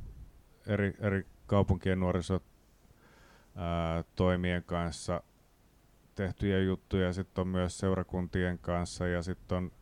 eri, 0.66 0.94
eri 0.98 1.26
kaupunkien 1.46 2.00
nuoriso 2.00 2.42
ää, 3.56 4.04
toimien 4.16 4.62
kanssa 4.62 5.22
tehtyjä 6.14 6.58
juttuja, 6.58 7.06
ja 7.06 7.12
sitten 7.12 7.42
on 7.42 7.48
myös 7.48 7.78
seurakuntien 7.78 8.58
kanssa, 8.58 9.06
ja 9.06 9.22
sitten 9.22 9.58
on, 9.58 9.72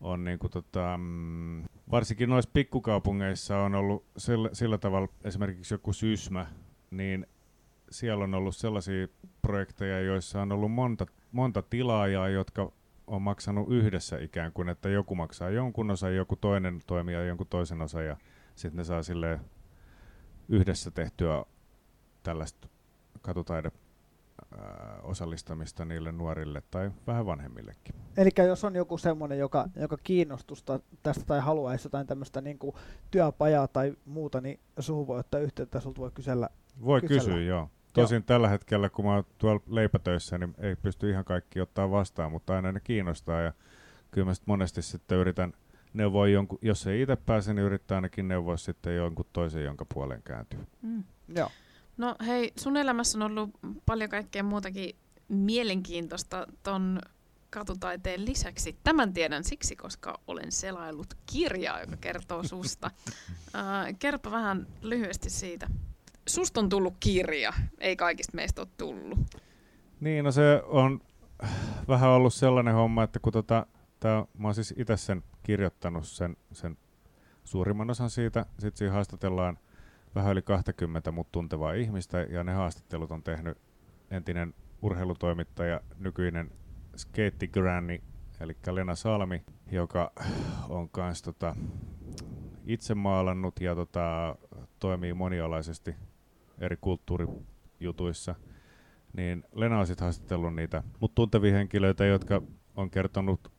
on 0.00 0.24
niinku 0.24 0.48
tota, 0.48 0.98
mm, 0.98 1.64
varsinkin 1.90 2.28
noissa 2.28 2.50
pikkukaupungeissa 2.54 3.58
on 3.58 3.74
ollut 3.74 4.04
sillä, 4.16 4.48
sillä 4.52 4.78
tavalla, 4.78 5.08
esimerkiksi 5.24 5.74
joku 5.74 5.92
Sysmä, 5.92 6.46
niin 6.90 7.26
siellä 7.90 8.24
on 8.24 8.34
ollut 8.34 8.56
sellaisia 8.56 9.08
projekteja, 9.42 10.00
joissa 10.00 10.42
on 10.42 10.52
ollut 10.52 10.72
monta, 10.72 11.06
monta 11.32 11.62
tilaajaa, 11.62 12.28
jotka 12.28 12.72
on 13.06 13.22
maksanut 13.22 13.72
yhdessä 13.72 14.18
ikään 14.18 14.52
kuin, 14.52 14.68
että 14.68 14.88
joku 14.88 15.14
maksaa 15.14 15.50
jonkun 15.50 15.90
osan, 15.90 16.16
joku 16.16 16.36
toinen 16.36 16.80
toimija 16.86 17.24
jonkun 17.24 17.46
toisen 17.46 17.82
osan, 17.82 18.06
ja 18.06 18.16
sitten 18.54 18.76
ne 18.76 18.84
saa 18.84 19.02
silleen 19.02 19.40
yhdessä 20.48 20.90
tehtyä 20.90 21.44
tällaista 22.22 22.68
katutaide 23.26 23.70
osallistamista 25.02 25.84
niille 25.84 26.12
nuorille 26.12 26.62
tai 26.70 26.90
vähän 27.06 27.26
vanhemmillekin. 27.26 27.94
Eli 28.16 28.30
jos 28.46 28.64
on 28.64 28.74
joku 28.74 28.98
semmoinen, 28.98 29.38
joka, 29.38 29.68
joka 29.76 29.96
kiinnostusta 30.02 30.80
tästä 31.02 31.24
tai 31.26 31.40
haluaisi 31.40 31.86
jotain 31.86 32.06
tämmöistä 32.06 32.40
niin 32.40 32.58
kuin 32.58 32.76
työpajaa 33.10 33.68
tai 33.68 33.96
muuta, 34.04 34.40
niin 34.40 34.60
suhun 34.78 35.06
voi 35.06 35.18
ottaa 35.18 35.40
yhteyttä, 35.40 35.80
sulta 35.80 36.00
voi 36.00 36.10
kysellä. 36.14 36.48
Voi 36.84 37.00
Kysellä. 37.00 37.22
kysyä, 37.22 37.40
joo. 37.42 37.70
Tosin 37.92 38.24
tällä 38.24 38.48
hetkellä, 38.48 38.90
kun 38.90 39.04
mä 39.04 39.14
oon 39.14 39.24
tuolla 39.38 39.62
leipätöissä, 39.66 40.38
niin 40.38 40.54
ei 40.58 40.76
pysty 40.76 41.10
ihan 41.10 41.24
kaikki 41.24 41.60
ottaa 41.60 41.90
vastaan, 41.90 42.32
mutta 42.32 42.54
aina 42.54 42.72
ne 42.72 42.80
kiinnostaa. 42.80 43.40
Ja 43.40 43.52
kyllä 44.10 44.24
mä 44.24 44.34
sit 44.34 44.46
monesti 44.46 44.82
sitten 44.82 45.18
yritän 45.18 45.52
neuvoa 45.92 46.28
jonkun, 46.28 46.58
jos 46.62 46.86
ei 46.86 47.02
itse 47.02 47.16
pääse, 47.16 47.54
niin 47.54 47.64
yrittää 47.64 47.96
ainakin 47.96 48.28
neuvoa 48.28 48.56
sitten 48.56 48.96
jonkun 48.96 49.26
toisen, 49.32 49.64
jonka 49.64 49.86
puolen 49.94 50.22
kääntyy. 50.22 50.60
Mm. 50.82 51.04
Joo. 51.36 51.50
No 51.96 52.16
hei, 52.26 52.52
sun 52.58 52.76
elämässä 52.76 53.18
on 53.18 53.22
ollut 53.22 53.50
paljon 53.86 54.10
kaikkea 54.10 54.42
muutakin 54.42 54.96
mielenkiintoista 55.28 56.46
ton 56.62 57.00
katutaiteen 57.50 58.24
lisäksi. 58.24 58.78
Tämän 58.84 59.12
tiedän 59.12 59.44
siksi, 59.44 59.76
koska 59.76 60.20
olen 60.26 60.52
selaillut 60.52 61.14
kirjaa, 61.32 61.80
joka 61.80 61.96
kertoo 61.96 62.42
susta. 62.42 62.90
Uh, 63.46 63.98
kerropa 63.98 64.30
vähän 64.30 64.66
lyhyesti 64.80 65.30
siitä. 65.30 65.66
Susta 66.28 66.60
on 66.60 66.68
tullut 66.68 66.94
kirja, 67.00 67.52
ei 67.78 67.96
kaikista 67.96 68.36
meistä 68.36 68.60
ole 68.60 68.68
tullut. 68.76 69.18
Niin, 70.00 70.24
no 70.24 70.32
se 70.32 70.62
on 70.64 71.00
vähän 71.88 72.10
ollut 72.10 72.34
sellainen 72.34 72.74
homma, 72.74 73.02
että 73.02 73.18
kun 73.18 73.32
tota, 73.32 73.66
tää, 74.00 74.24
mä 74.38 74.48
oon 74.48 74.54
siis 74.54 74.74
itse 74.76 74.96
sen 74.96 75.22
kirjoittanut 75.42 76.06
sen, 76.06 76.36
sen 76.52 76.76
suurimman 77.44 77.90
osan 77.90 78.10
siitä, 78.10 78.46
sitten 78.58 78.78
siinä 78.78 78.92
haastatellaan 78.92 79.58
vähän 80.16 80.32
yli 80.32 80.42
20 80.42 81.12
mut 81.12 81.32
tuntevaa 81.32 81.72
ihmistä, 81.72 82.20
ja 82.20 82.44
ne 82.44 82.52
haastattelut 82.52 83.10
on 83.10 83.22
tehnyt 83.22 83.58
entinen 84.10 84.54
urheilutoimittaja, 84.82 85.80
nykyinen 85.98 86.50
skeittigranni, 86.96 88.02
eli 88.40 88.56
Lena 88.70 88.94
Salmi, 88.94 89.44
joka 89.72 90.12
on 90.68 90.88
kans 90.88 91.22
tota, 91.22 91.56
itse 92.64 92.94
maalannut 92.94 93.60
ja 93.60 93.74
tota, 93.74 94.36
toimii 94.78 95.14
monialaisesti 95.14 95.94
eri 96.58 96.76
kulttuurijutuissa 96.80 98.34
niin 99.16 99.44
Lena 99.52 99.78
on 99.78 99.86
sitten 99.86 100.04
haastatellut 100.04 100.54
niitä 100.54 100.82
mut 101.00 101.14
tuntevia 101.14 101.54
henkilöitä, 101.54 102.04
jotka 102.04 102.42
on 102.76 102.90
kertonut 102.90 103.52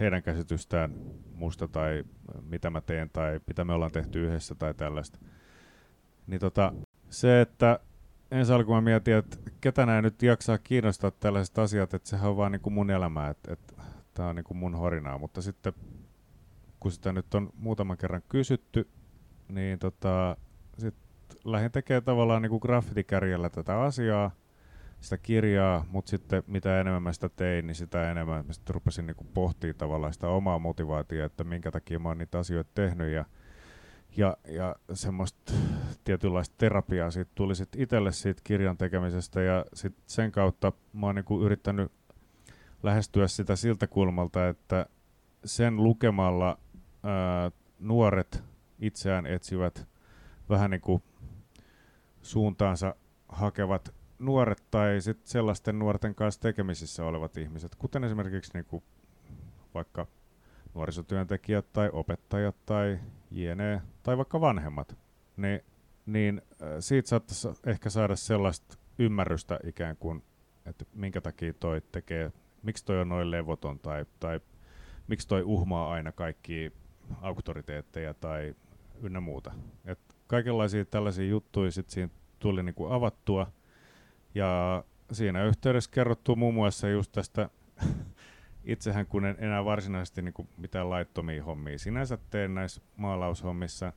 heidän 0.00 0.22
käsitystään 0.22 0.94
musta 1.34 1.68
tai 1.68 2.04
mitä 2.42 2.70
mä 2.70 2.80
teen 2.80 3.10
tai 3.10 3.40
mitä 3.46 3.64
me 3.64 3.72
ollaan 3.72 3.92
tehty 3.92 4.26
yhdessä 4.26 4.54
tai 4.54 4.74
tällaista. 4.74 5.18
Niin 6.30 6.40
tota, 6.40 6.72
se, 7.10 7.40
että 7.40 7.80
ensi 8.30 8.52
alkuun 8.52 8.76
mä 8.76 8.80
mietin, 8.80 9.14
että 9.14 9.36
ketä 9.60 9.86
nämä 9.86 10.02
nyt 10.02 10.22
jaksaa 10.22 10.58
kiinnostaa 10.58 11.10
tällaiset 11.10 11.58
asiat, 11.58 11.94
että 11.94 12.08
sehän 12.08 12.30
on 12.30 12.36
vaan 12.36 12.52
niin 12.52 12.62
kuin 12.62 12.74
mun 12.74 12.90
elämä, 12.90 13.28
että, 13.28 13.52
että 13.52 13.74
tämä 14.14 14.28
on 14.28 14.36
niin 14.36 14.44
kuin 14.44 14.58
mun 14.58 14.74
horinaa, 14.74 15.18
mutta 15.18 15.42
sitten 15.42 15.72
kun 16.80 16.92
sitä 16.92 17.12
nyt 17.12 17.34
on 17.34 17.50
muutaman 17.54 17.96
kerran 17.96 18.22
kysytty, 18.28 18.88
niin 19.48 19.78
tota, 19.78 20.36
sit 20.78 20.94
lähdin 21.44 21.72
tekemään 21.72 22.04
tavallaan 22.04 22.42
niin 22.42 22.50
kuin 22.50 22.60
graffitikärjellä 22.62 23.50
tätä 23.50 23.80
asiaa, 23.80 24.30
sitä 25.00 25.18
kirjaa, 25.18 25.86
mutta 25.90 26.10
sitten 26.10 26.42
mitä 26.46 26.80
enemmän 26.80 27.02
mä 27.02 27.12
sitä 27.12 27.28
tein, 27.28 27.66
niin 27.66 27.74
sitä 27.74 28.10
enemmän 28.10 28.46
mä 28.46 28.52
sitten 28.52 28.74
rupesin 28.74 29.06
niin 29.06 29.16
pohtimaan 29.34 29.76
tavallaan 29.78 30.12
sitä 30.12 30.28
omaa 30.28 30.58
motivaatiota, 30.58 31.26
että 31.26 31.44
minkä 31.44 31.70
takia 31.70 31.98
mä 31.98 32.08
oon 32.08 32.18
niitä 32.18 32.38
asioita 32.38 32.70
tehnyt. 32.74 33.12
Ja, 33.12 33.24
ja, 34.16 34.36
ja 34.48 34.76
semmoista 34.92 35.52
tietynlaista 36.04 36.54
terapiaa 36.58 37.10
siitä 37.10 37.30
tuli 37.34 37.54
sitten 37.54 37.80
itselle 37.80 38.12
siitä 38.12 38.40
kirjan 38.44 38.76
tekemisestä 38.76 39.42
ja 39.42 39.64
sitten 39.74 40.04
sen 40.06 40.32
kautta 40.32 40.72
mä 40.92 41.06
oon 41.06 41.14
niin 41.14 41.42
yrittänyt 41.44 41.92
lähestyä 42.82 43.28
sitä 43.28 43.56
siltä 43.56 43.86
kulmalta, 43.86 44.48
että 44.48 44.86
sen 45.44 45.76
lukemalla 45.76 46.58
ää, 47.02 47.50
nuoret 47.78 48.44
itseään 48.78 49.26
etsivät 49.26 49.86
vähän 50.48 50.70
niin 50.70 50.80
kuin 50.80 51.02
suuntaansa 52.22 52.94
hakevat 53.28 53.94
nuoret 54.18 54.64
tai 54.70 55.00
sit 55.00 55.26
sellaisten 55.26 55.78
nuorten 55.78 56.14
kanssa 56.14 56.40
tekemisissä 56.40 57.04
olevat 57.04 57.36
ihmiset, 57.36 57.74
kuten 57.74 58.04
esimerkiksi 58.04 58.50
niin 58.54 58.64
kuin 58.64 58.82
vaikka 59.74 60.06
nuorisotyöntekijät 60.74 61.72
tai 61.72 61.90
opettajat 61.92 62.56
tai 62.66 62.98
jne, 63.30 63.82
tai 64.02 64.16
vaikka 64.16 64.40
vanhemmat, 64.40 64.96
niin, 65.36 65.60
niin 66.06 66.42
siitä 66.80 67.08
saattaisi 67.08 67.48
ehkä 67.66 67.90
saada 67.90 68.16
sellaista 68.16 68.78
ymmärrystä 68.98 69.60
ikään 69.64 69.96
kuin, 69.96 70.22
että 70.66 70.84
minkä 70.94 71.20
takia 71.20 71.54
toi 71.54 71.82
tekee, 71.92 72.32
miksi 72.62 72.84
toi 72.84 73.00
on 73.00 73.08
noin 73.08 73.30
levoton 73.30 73.78
tai, 73.78 74.06
tai 74.20 74.40
miksi 75.08 75.28
toi 75.28 75.42
uhmaa 75.42 75.92
aina 75.92 76.12
kaikki 76.12 76.72
auktoriteetteja 77.20 78.14
tai 78.14 78.54
ynnä 79.02 79.20
muuta. 79.20 79.52
Et 79.84 79.98
kaikenlaisia 80.26 80.84
tällaisia 80.84 81.26
juttuja 81.26 81.70
sit 81.70 81.90
siinä 81.90 82.10
tuli 82.38 82.62
niinku 82.62 82.86
avattua– 82.86 83.46
ja 84.34 84.84
siinä 85.12 85.44
yhteydessä 85.44 85.90
kerrottu 85.90 86.36
muun 86.36 86.54
muassa 86.54 86.88
just 86.88 87.12
tästä, 87.12 87.50
itsehän 88.64 89.06
kun 89.06 89.24
en 89.24 89.36
enää 89.38 89.64
varsinaisesti 89.64 90.22
niin 90.22 90.48
mitään 90.56 90.90
laittomia 90.90 91.44
hommia 91.44 91.78
sinänsä 91.78 92.18
teen 92.30 92.54
näissä 92.54 92.82
maalaushommissa, 92.96 93.92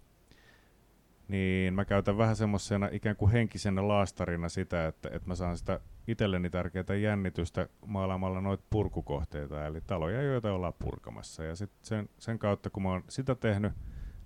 niin 1.28 1.74
mä 1.74 1.86
käytän 1.86 2.18
vähän 2.18 2.36
semmoisena 2.36 2.90
ikään 2.92 3.16
kuin 3.16 3.32
henkisenä 3.32 3.88
laastarina 3.88 4.50
sitä, 4.50 4.88
että, 4.88 5.10
että 5.14 5.28
mä 5.28 5.36
saan 5.36 5.58
sitä 5.58 5.80
itselleni 6.08 6.50
tärkeää 6.50 6.96
jännitystä 7.02 7.70
maalaamalla 7.86 8.42
noita 8.42 8.64
purkukohteita, 8.70 9.66
eli 9.66 9.82
taloja, 9.82 10.22
joita 10.22 10.54
ollaan 10.54 10.74
purkamassa. 10.80 11.44
Ja 11.44 11.56
sit 11.56 11.72
sen, 11.82 12.10
sen 12.18 12.40
kautta, 12.40 12.70
kun 12.70 12.84
mä 12.84 12.90
oon 12.90 13.04
sitä 13.10 13.36
tehnyt, 13.36 13.74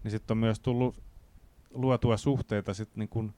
niin 0.04 0.12
sitten 0.12 0.36
on 0.36 0.40
myös 0.40 0.60
tullut 0.60 1.04
luotua 1.70 2.18
suhteita 2.18 2.74
sit 2.74 2.96
niin 2.96 3.10
kuin 3.10 3.34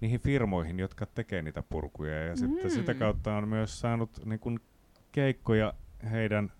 niihin 0.00 0.20
firmoihin, 0.20 0.78
jotka 0.78 1.06
tekee 1.06 1.42
niitä 1.42 1.62
purkuja. 1.62 2.24
Ja 2.24 2.32
mm. 2.32 2.36
sitten 2.36 2.70
sitä 2.70 2.94
kautta 2.94 3.36
on 3.36 3.48
myös 3.48 3.80
saanut 3.80 4.20
niin 4.24 4.40
kuin 4.40 4.60
keikkoja 5.12 5.74
heidän, 6.10 6.52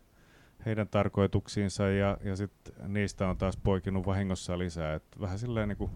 heidän 0.66 0.88
tarkoituksiinsa 0.88 1.88
ja, 1.88 2.18
ja 2.24 2.36
sitten 2.36 2.74
niistä 2.92 3.28
on 3.28 3.38
taas 3.38 3.56
poikinut 3.56 4.06
vahingossa 4.06 4.58
lisää. 4.58 4.94
Et 4.94 5.04
vähän 5.20 5.38
silleen 5.38 5.68
niin 5.68 5.76
kuin 5.76 5.90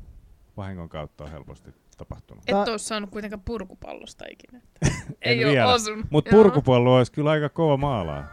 vahingon 0.56 0.88
kautta 0.88 1.24
on 1.24 1.30
helposti 1.30 1.70
tapahtunut. 1.98 2.44
Et 2.46 2.54
ole 2.54 2.78
saanut 2.78 3.10
kuitenkaan 3.10 3.42
purkupallosta 3.44 4.24
ikinä. 4.30 4.60
Ei 5.22 5.44
ole 5.44 5.64
osunut. 5.64 6.06
Mutta 6.10 6.30
purkupallo 6.30 6.96
olisi 6.96 7.12
kyllä 7.12 7.30
aika 7.30 7.48
kova 7.48 7.76
maalaa. 7.76 8.26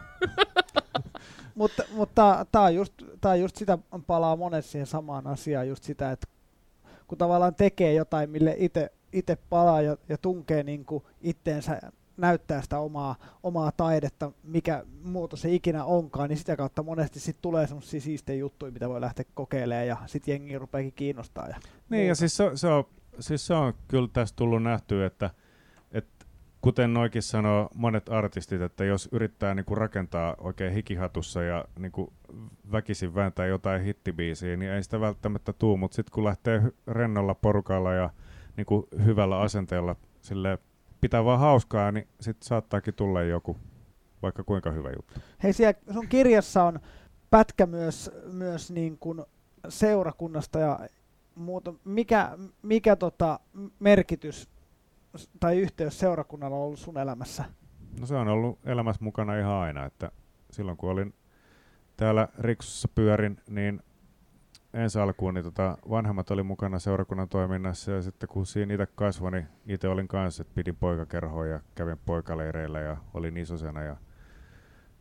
mutta 1.54 1.82
mutta 1.92 2.46
tämä 2.52 2.64
on, 2.64 2.74
just, 2.74 2.92
tää 3.20 3.32
on 3.32 3.40
just 3.40 3.56
sitä, 3.56 3.78
palaa 4.06 4.36
monesti 4.36 4.70
siihen 4.70 4.86
samaan 4.86 5.26
asiaan, 5.26 5.68
just 5.68 5.84
sitä, 5.84 6.10
että 6.10 6.26
kun 7.06 7.18
tavallaan 7.18 7.54
tekee 7.54 7.94
jotain, 7.94 8.30
mille 8.30 8.54
itse 8.58 8.90
itse 9.12 9.36
palaa 9.36 9.82
ja, 9.82 9.96
ja 10.08 10.18
tunkee 10.18 10.62
niin 10.62 10.84
kuin 10.84 11.04
itteensä 11.20 11.80
näyttää 12.20 12.62
sitä 12.62 12.78
omaa, 12.78 13.16
omaa 13.42 13.72
taidetta, 13.72 14.32
mikä 14.42 14.84
muoto 15.02 15.36
se 15.36 15.54
ikinä 15.54 15.84
onkaan, 15.84 16.28
niin 16.28 16.38
sitä 16.38 16.56
kautta 16.56 16.82
monesti 16.82 17.20
sit 17.20 17.36
tulee 17.42 17.66
semmoisia 17.66 18.00
siistejä 18.00 18.38
juttuja, 18.38 18.72
mitä 18.72 18.88
voi 18.88 19.00
lähteä 19.00 19.24
kokeilemaan 19.34 19.86
ja 19.86 19.96
sitten 20.06 20.32
jengi 20.32 20.58
rupeakin 20.58 20.92
kiinnostaa. 20.92 21.48
Ja 21.48 21.56
niin 21.88 22.08
ja 22.08 22.14
siis 22.14 22.36
se, 22.36 22.50
se, 22.54 22.68
on, 22.68 22.84
siis 23.20 23.46
se 23.46 23.54
on 23.54 23.74
kyllä 23.88 24.08
tässä 24.12 24.36
tullut 24.36 24.62
nähtyä, 24.62 25.06
että, 25.06 25.30
että 25.92 26.26
kuten 26.60 26.94
noikin 26.94 27.22
sanoo 27.22 27.68
monet 27.74 28.08
artistit, 28.08 28.60
että 28.60 28.84
jos 28.84 29.08
yrittää 29.12 29.54
niinku 29.54 29.74
rakentaa 29.74 30.34
oikein 30.38 30.72
hikihatussa 30.72 31.42
ja 31.42 31.64
niinku 31.78 32.12
väkisin 32.72 33.14
vääntää 33.14 33.46
jotain 33.46 33.82
hittibiisiä, 33.82 34.56
niin 34.56 34.72
ei 34.72 34.82
sitä 34.82 35.00
välttämättä 35.00 35.52
tuu, 35.52 35.76
mutta 35.76 35.94
sitten 35.94 36.12
kun 36.12 36.24
lähtee 36.24 36.62
rennolla 36.86 37.34
porukalla 37.34 37.92
ja 37.92 38.10
niin 38.56 38.66
kuin 38.66 38.86
hyvällä 39.04 39.40
asenteella 39.40 39.96
sille 40.20 40.58
pitää 41.00 41.24
vaan 41.24 41.40
hauskaa, 41.40 41.92
niin 41.92 42.08
sitten 42.20 42.46
saattaakin 42.48 42.94
tulla 42.94 43.22
joku 43.22 43.56
vaikka 44.22 44.44
kuinka 44.44 44.70
hyvä 44.70 44.88
juttu. 44.88 45.20
Hei, 45.42 45.52
siellä 45.52 45.80
sun 45.92 46.08
kirjassa 46.08 46.64
on 46.64 46.80
pätkä 47.30 47.66
myös, 47.66 48.10
myös 48.32 48.70
niin 48.70 48.98
kuin 48.98 49.22
seurakunnasta 49.68 50.58
ja 50.58 50.78
muuta. 51.34 51.74
Mikä, 51.84 52.38
mikä 52.62 52.96
tota 52.96 53.40
merkitys 53.78 54.48
tai 55.40 55.58
yhteys 55.58 55.98
seurakunnalla 55.98 56.56
on 56.56 56.62
ollut 56.62 56.78
sun 56.78 56.98
elämässä? 56.98 57.44
No 58.00 58.06
se 58.06 58.14
on 58.14 58.28
ollut 58.28 58.58
elämässä 58.64 59.04
mukana 59.04 59.38
ihan 59.38 59.52
aina, 59.52 59.86
että 59.86 60.10
silloin 60.50 60.76
kun 60.76 60.90
olin 60.90 61.14
täällä 61.96 62.28
Riksussa 62.38 62.88
pyörin, 62.94 63.40
niin 63.48 63.82
ensi 64.74 64.98
alkuun 64.98 65.34
niin 65.34 65.44
tota, 65.44 65.78
vanhemmat 65.90 66.30
oli 66.30 66.42
mukana 66.42 66.78
seurakunnan 66.78 67.28
toiminnassa 67.28 67.92
ja 67.92 68.02
sitten 68.02 68.28
kun 68.28 68.46
siinä 68.46 68.74
itse 68.74 68.86
kasvoi, 68.94 69.30
niin 69.30 69.46
itse 69.66 69.88
olin 69.88 70.08
kanssa, 70.08 70.42
että 70.42 70.54
pidin 70.54 70.76
poikakerhoa 70.76 71.46
ja 71.46 71.60
kävin 71.74 71.98
poikaleireillä 72.06 72.80
ja 72.80 72.96
olin 73.14 73.36
isosena 73.36 73.82
ja 73.82 73.96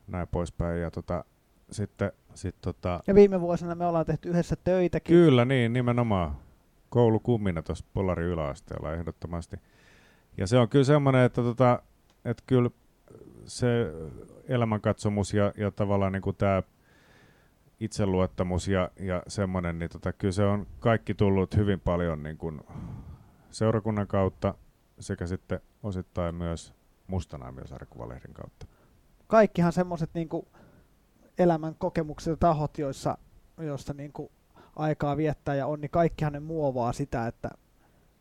näin 0.08 0.28
poispäin. 0.28 0.82
Ja 0.82 0.92
tota, 0.92 1.26
sitten, 1.72 2.12
sit 2.34 2.56
tota... 2.62 3.04
Ja 3.08 3.16
viime 3.16 3.42
vuosina 3.42 3.76
me 3.76 3.86
ollaan 3.86 4.06
tehty 4.06 4.30
yhdessä 4.30 4.56
töitäkin. 4.56 5.16
Kyllä, 5.16 5.46
niin, 5.46 5.74
nimenomaan. 5.74 6.36
Koulukummina 6.90 7.62
tuossa 7.62 7.86
Polari 7.94 8.26
yläasteella 8.26 8.94
ehdottomasti. 8.94 9.58
Ja 10.38 10.48
se 10.48 10.58
on 10.58 10.70
kyllä 10.70 10.86
semmoinen, 10.86 11.22
että, 11.22 11.42
tota, 11.42 11.84
että 12.26 12.44
kyllä 12.48 12.70
se 13.46 13.68
elämänkatsomus 14.48 15.34
ja, 15.34 15.54
ja 15.58 15.72
tavallaan 15.72 16.12
niin 16.12 16.36
tämä 16.38 16.64
itseluottamus 17.80 18.68
ja, 18.68 18.92
ja 19.00 19.24
semmoinen, 19.28 19.80
niin 19.80 19.90
tota, 19.90 20.14
kyllä 20.14 20.32
se 20.32 20.44
on 20.44 20.68
kaikki 20.80 21.14
tullut 21.14 21.56
hyvin 21.56 21.80
paljon 21.80 22.24
niin 22.24 22.38
kuin 22.38 22.62
seurakunnan 23.50 24.08
kautta 24.08 24.56
sekä 25.00 25.28
sitten 25.28 25.60
osittain 25.84 26.36
myös 26.36 26.74
Mustanaamiosarkuvalehden 27.08 28.34
kautta. 28.34 28.66
Kaikkihan 29.28 29.74
semmoiset 29.74 30.10
niin 30.14 30.30
elämän 31.38 31.76
kokemukset 31.76 32.32
ja 32.32 32.38
tahot, 32.38 32.78
joissa, 32.78 33.18
joissa 33.58 33.94
niin 33.94 34.14
kuin 34.14 34.30
aikaa 34.76 35.18
viettää 35.18 35.56
ja 35.56 35.68
on, 35.68 35.82
niin 35.82 35.92
kaikkihan 35.92 36.34
ne 36.34 36.40
muovaa 36.40 36.94
sitä, 36.94 37.28
että 37.28 37.50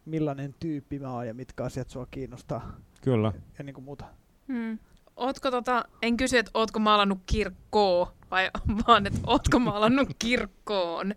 millainen 0.04 0.54
tyyppi 0.60 0.98
mä 0.98 1.12
oon 1.12 1.26
ja 1.26 1.34
mitkä 1.34 1.64
asiat 1.64 1.90
sua 1.90 2.06
kiinnostaa. 2.10 2.76
Kyllä. 3.02 3.32
Ja, 3.34 3.40
ja 3.58 3.64
niin 3.64 3.74
kuin 3.74 3.84
muuta. 3.84 4.04
Hmm. 4.48 4.78
Ootko 5.18 5.50
tota, 5.50 5.84
en 6.02 6.16
kysy, 6.16 6.38
että 6.38 6.50
ootko 6.54 6.78
maalannut 6.78 7.18
kirkkoa, 7.26 8.12
vai 8.30 8.50
vaan, 8.86 9.06
että 9.06 9.20
ootko 9.26 9.58
maalannut 9.58 10.08
kirkkoon? 10.18 11.14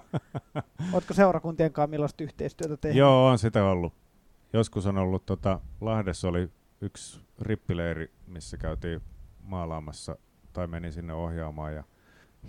ootko 0.92 1.14
seurakuntien 1.14 1.72
kanssa 1.72 1.90
millaista 1.90 2.24
yhteistyötä 2.24 2.76
tehnyt? 2.76 2.98
Joo, 2.98 3.26
on 3.26 3.38
sitä 3.38 3.64
ollut. 3.64 3.92
Joskus 4.52 4.86
on 4.86 4.98
ollut, 4.98 5.26
tota, 5.26 5.60
Lahdessa 5.80 6.28
oli 6.28 6.50
yksi 6.80 7.20
rippileiri, 7.40 8.10
missä 8.26 8.56
käytiin 8.56 9.00
maalaamassa, 9.42 10.16
tai 10.52 10.66
meni 10.66 10.92
sinne 10.92 11.12
ohjaamaan. 11.12 11.74
Ja, 11.74 11.84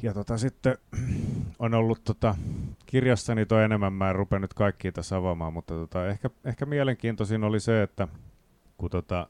ja 0.01 0.13
tota, 0.13 0.37
sitten 0.37 0.77
on 1.59 1.73
ollut 1.73 2.03
tota, 2.03 2.35
kirjassani 2.85 3.45
toi 3.45 3.63
enemmän, 3.63 3.93
mä 3.93 4.09
en 4.09 4.15
rupea 4.15 4.39
nyt 4.39 4.53
kaikkia 4.53 4.91
tässä 4.91 5.17
avaamaan, 5.17 5.53
mutta 5.53 5.73
tota, 5.73 6.07
ehkä, 6.07 6.29
ehkä 6.45 6.65
mielenkiintoisin 6.65 7.43
oli 7.43 7.59
se, 7.59 7.83
että 7.83 8.07
kun 8.77 8.89
tota, 8.89 9.27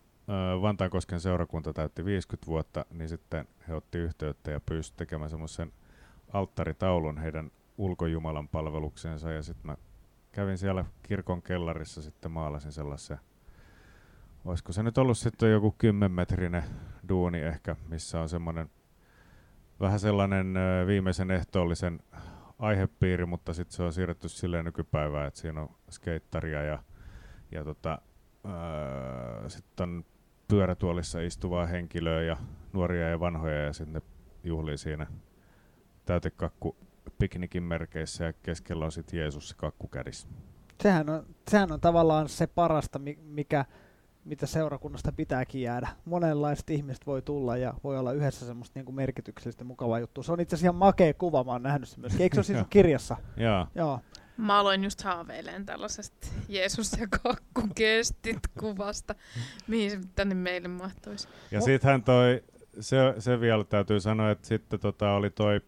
Vantaankosken 0.61 1.19
seurakunta 1.19 1.73
täytti 1.73 2.05
50 2.05 2.47
vuotta, 2.47 2.85
niin 2.91 3.09
sitten 3.09 3.47
he 3.67 3.73
otti 3.73 3.97
yhteyttä 3.97 4.51
ja 4.51 4.59
pyysi 4.59 4.93
tekemään 4.97 5.29
semmoisen 5.29 5.71
alttaritaulun 6.33 7.17
heidän 7.17 7.51
ulkojumalan 7.77 8.47
palvelukseensa. 8.47 9.31
Ja 9.31 9.43
sitten 9.43 9.65
mä 9.65 9.77
kävin 10.31 10.57
siellä 10.57 10.85
kirkon 11.03 11.41
kellarissa 11.41 12.01
sitten 12.01 12.31
maalasin 12.31 12.71
sellaisen 12.71 13.17
olisiko 14.45 14.71
se 14.71 14.83
nyt 14.83 14.97
ollut 14.97 15.17
sitten 15.17 15.51
joku 15.51 15.75
kymmenmetrinen 15.77 16.63
duuni 17.09 17.39
ehkä, 17.39 17.75
missä 17.87 18.21
on 18.21 18.29
semmoinen 18.29 18.69
vähän 19.79 19.99
sellainen 19.99 20.53
viimeisen 20.87 21.31
ehtoollisen 21.31 21.99
aihepiiri, 22.59 23.25
mutta 23.25 23.53
sitten 23.53 23.75
se 23.75 23.83
on 23.83 23.93
siirretty 23.93 24.29
silleen 24.29 24.65
nykypäivään, 24.65 25.27
että 25.27 25.39
siinä 25.39 25.61
on 25.61 25.69
skeittaria 25.91 26.63
ja, 26.63 26.83
ja 27.51 27.63
tota, 27.63 28.01
sitten 29.47 29.89
on 29.89 30.05
pyörätuolissa 30.47 31.19
istuvaa 31.19 31.65
henkilöä 31.65 32.21
ja 32.21 32.37
nuoria 32.73 33.09
ja 33.09 33.19
vanhoja 33.19 33.63
ja 33.63 33.73
sitten 33.73 33.93
ne 33.93 34.01
juhlii 34.43 34.77
siinä 34.77 35.07
täytekakku 36.05 36.75
piknikin 37.19 37.63
merkeissä 37.63 38.23
ja 38.23 38.33
keskellä 38.33 38.85
on 38.85 38.91
sitten 38.91 39.19
Jeesus 39.19 39.49
se 39.49 39.55
kakku 39.55 39.87
kädessä. 39.87 40.27
Sehän 40.83 41.09
on, 41.09 41.25
sehän 41.47 41.71
on 41.71 41.81
tavallaan 41.81 42.29
se 42.29 42.47
parasta, 42.47 42.99
mikä, 43.23 43.65
mitä 44.25 44.45
seurakunnasta 44.45 45.11
pitääkin 45.11 45.61
jäädä. 45.61 45.87
Monenlaiset 46.05 46.69
ihmiset 46.69 47.07
voi 47.07 47.21
tulla 47.21 47.57
ja 47.57 47.73
voi 47.83 47.97
olla 47.97 48.11
yhdessä 48.11 48.45
semmoista 48.45 48.79
niin 48.79 48.85
kuin 48.85 48.95
merkityksellistä 48.95 49.63
mukavaa 49.63 49.99
juttua. 49.99 50.23
Se 50.23 50.31
on 50.31 50.39
itse 50.39 50.55
asiassa 50.55 50.65
ihan 50.65 50.75
makea 50.75 51.13
kuva, 51.13 51.43
mä 51.43 51.51
oon 51.51 51.63
nähnyt 51.63 51.89
sen 51.89 51.99
myös. 51.99 52.19
Eikö 52.19 52.35
se 52.35 52.39
ole 52.39 52.45
siis 52.45 52.67
kirjassa? 52.77 53.17
Joo. 53.75 53.99
Mä 54.37 54.59
aloin 54.59 54.83
just 54.83 55.01
haaveileen 55.01 55.65
tällaisesta 55.65 56.27
Jeesus 56.49 56.91
ja 56.97 57.07
kakku 57.07 57.61
kestit 57.75 58.39
kuvasta, 58.59 59.15
mihin 59.67 59.91
se 59.91 59.99
tänne 60.15 60.35
meille 60.35 60.67
mahtuisi. 60.67 61.27
Ja 61.51 61.61
sittenhän 61.61 62.03
toi, 62.03 62.43
se, 62.79 62.97
se 63.19 63.39
vielä 63.39 63.63
täytyy 63.63 63.99
sanoa, 63.99 64.31
että 64.31 64.47
sitten 64.47 64.79
tota 64.79 65.11
oli 65.11 65.29
toi 65.29 65.61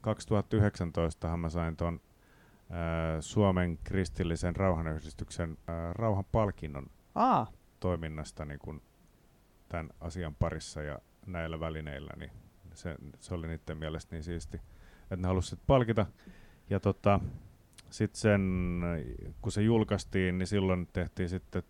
2019 0.00 1.36
mä 1.36 1.48
sain 1.48 1.76
ton 1.76 2.00
Suomen 3.20 3.78
kristillisen 3.84 4.56
rauhanyhdistyksen 4.56 5.58
äh, 5.68 5.94
rauhanpalkinnon 5.94 6.86
Aa. 7.14 7.52
toiminnasta 7.80 8.44
niin 8.44 8.58
kun 8.58 8.82
tämän 9.68 9.90
asian 10.00 10.34
parissa 10.34 10.82
ja 10.82 10.98
näillä 11.26 11.60
välineillä, 11.60 12.12
niin 12.16 12.30
se, 12.74 12.96
se 13.20 13.34
oli 13.34 13.48
niiden 13.48 13.76
mielestä 13.76 14.16
niin 14.16 14.24
siisti, 14.24 14.60
että 15.02 15.16
ne 15.16 15.26
halusivat 15.26 15.66
palkita. 15.66 16.06
Ja 16.70 16.80
tota, 16.80 17.20
sitten 17.92 18.20
sen, 18.20 18.40
kun 19.42 19.52
se 19.52 19.62
julkaistiin, 19.62 20.38
niin 20.38 20.46
silloin 20.46 20.88
tehtiin 20.92 21.28
sitten 21.28 21.62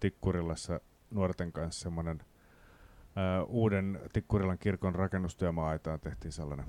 Tikkurilassa 0.00 0.80
nuorten 1.10 1.52
kanssa 1.52 1.82
semmoinen 1.82 2.22
uuden 3.46 4.00
Tikkurilan 4.12 4.58
kirkon 4.58 4.94
rakennustyömaa-aitaan 4.94 6.00
tehtiin 6.00 6.32
sellainen 6.32 6.66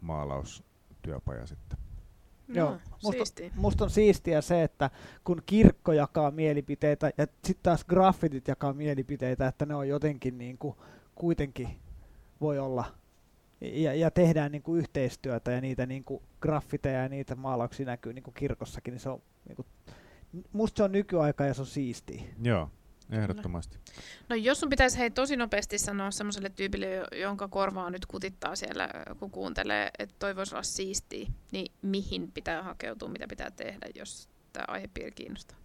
maalaustyöpaja 0.00 1.46
sitten. 1.46 1.78
No, 2.48 2.54
Joo, 2.54 2.78
musta, 3.02 3.42
musta 3.54 3.84
on 3.84 3.90
siistiä 3.90 4.40
se, 4.40 4.62
että 4.62 4.90
kun 5.24 5.42
kirkko 5.46 5.92
jakaa 5.92 6.30
mielipiteitä 6.30 7.10
ja 7.18 7.26
sitten 7.44 7.62
taas 7.62 7.84
graffitit 7.84 8.48
jakaa 8.48 8.72
mielipiteitä, 8.72 9.46
että 9.46 9.66
ne 9.66 9.74
on 9.74 9.88
jotenkin 9.88 10.38
niin 10.38 10.58
kuin, 10.58 10.76
kuitenkin 11.14 11.68
voi 12.40 12.58
olla 12.58 12.84
ja, 13.60 13.94
ja 13.94 14.10
tehdään 14.10 14.52
niin 14.52 14.62
kuin 14.62 14.78
yhteistyötä 14.78 15.50
ja 15.50 15.60
niitä 15.60 15.86
niin 15.86 16.04
kuin 16.04 16.22
graffiteja 16.40 17.02
ja 17.02 17.08
niitä 17.08 17.34
maalauksia 17.34 17.86
näkyy 17.86 18.12
niin 18.12 18.22
kuin 18.22 18.34
kirkossakin, 18.34 18.92
niin 18.92 19.00
se 19.00 19.08
on 19.08 19.22
niin 19.48 19.56
kuin, 19.56 19.66
musta 20.52 20.76
se 20.76 20.82
on 20.82 20.92
nykyaika 20.92 21.44
ja 21.44 21.54
se 21.54 21.60
on 21.60 21.66
siistiä. 21.66 22.22
Joo, 22.42 22.70
ehdottomasti. 23.10 23.78
No 24.28 24.36
jos 24.36 24.60
sun 24.60 24.68
pitäisi 24.68 24.98
hei 24.98 25.10
tosi 25.10 25.36
nopeasti 25.36 25.78
sanoa 25.78 26.10
semmoiselle 26.10 26.48
tyypille, 26.48 26.86
jonka 27.20 27.48
korvaa 27.48 27.90
nyt 27.90 28.06
kutittaa 28.06 28.56
siellä, 28.56 28.88
kun 29.18 29.30
kuuntelee, 29.30 29.90
että 29.98 30.14
toi 30.18 30.36
voisi 30.36 30.54
olla 30.54 30.62
siistiä, 30.62 31.28
niin 31.52 31.72
mihin 31.82 32.32
pitää 32.32 32.62
hakeutua, 32.62 33.08
mitä 33.08 33.26
pitää 33.28 33.50
tehdä, 33.50 33.86
jos 33.94 34.28
tämä 34.52 34.64
aihepiiri 34.68 35.10
kiinnostaa? 35.10 35.56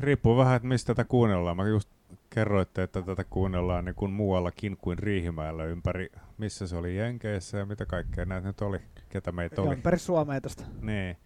Riippuu 0.00 0.36
vähän, 0.36 0.56
että 0.56 0.68
mistä 0.68 0.94
tätä 0.94 1.08
kuunnellaan. 1.08 1.56
Mä 1.56 1.68
just 1.68 1.88
kerroitte, 2.34 2.82
että 2.82 3.02
tätä 3.02 3.24
kuunnellaan 3.24 3.84
niin 3.84 3.94
kuin 3.94 4.12
muuallakin 4.12 4.76
kuin 4.76 4.98
Riihimäellä 4.98 5.64
ympäri, 5.64 6.08
missä 6.38 6.66
se 6.66 6.76
oli 6.76 6.96
Jenkeissä 6.96 7.58
ja 7.58 7.66
mitä 7.66 7.86
kaikkea 7.86 8.24
näitä 8.24 8.46
nyt 8.46 8.60
oli, 8.60 8.78
ketä 9.08 9.32
meitä 9.32 9.62
oli. 9.62 9.74
ympäri 9.74 9.98
Suomea 9.98 10.40
tästä. 10.40 10.64
Niin. 10.80 11.16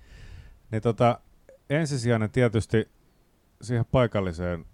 niin 0.71 0.83
tota, 0.83 1.21
ensisijainen 1.71 2.31
tietysti 2.31 2.89
siihen 3.63 3.85
paikalliseen 3.91 4.65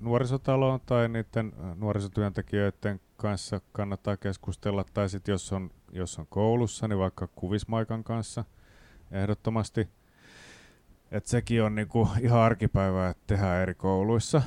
nuorisotaloon 0.00 0.80
tai 0.86 1.08
niiden 1.08 1.52
nuorisotyöntekijöiden 1.74 3.00
kanssa 3.16 3.60
kannattaa 3.72 4.16
keskustella, 4.16 4.84
tai 4.94 5.08
sitten 5.08 5.32
jos 5.32 5.52
on, 5.52 5.70
jos 5.92 6.18
on 6.18 6.26
koulussa, 6.26 6.88
niin 6.88 6.98
vaikka 6.98 7.26
kuvismaikan 7.26 8.04
kanssa 8.04 8.44
ehdottomasti. 9.10 9.88
Et 11.10 11.26
sekin 11.26 11.62
on 11.62 11.74
niinku 11.74 12.08
ihan 12.20 12.40
arkipäivää, 12.40 13.10
että 13.10 13.22
tehdään 13.26 13.62
eri 13.62 13.74
kouluissa. 13.74 14.42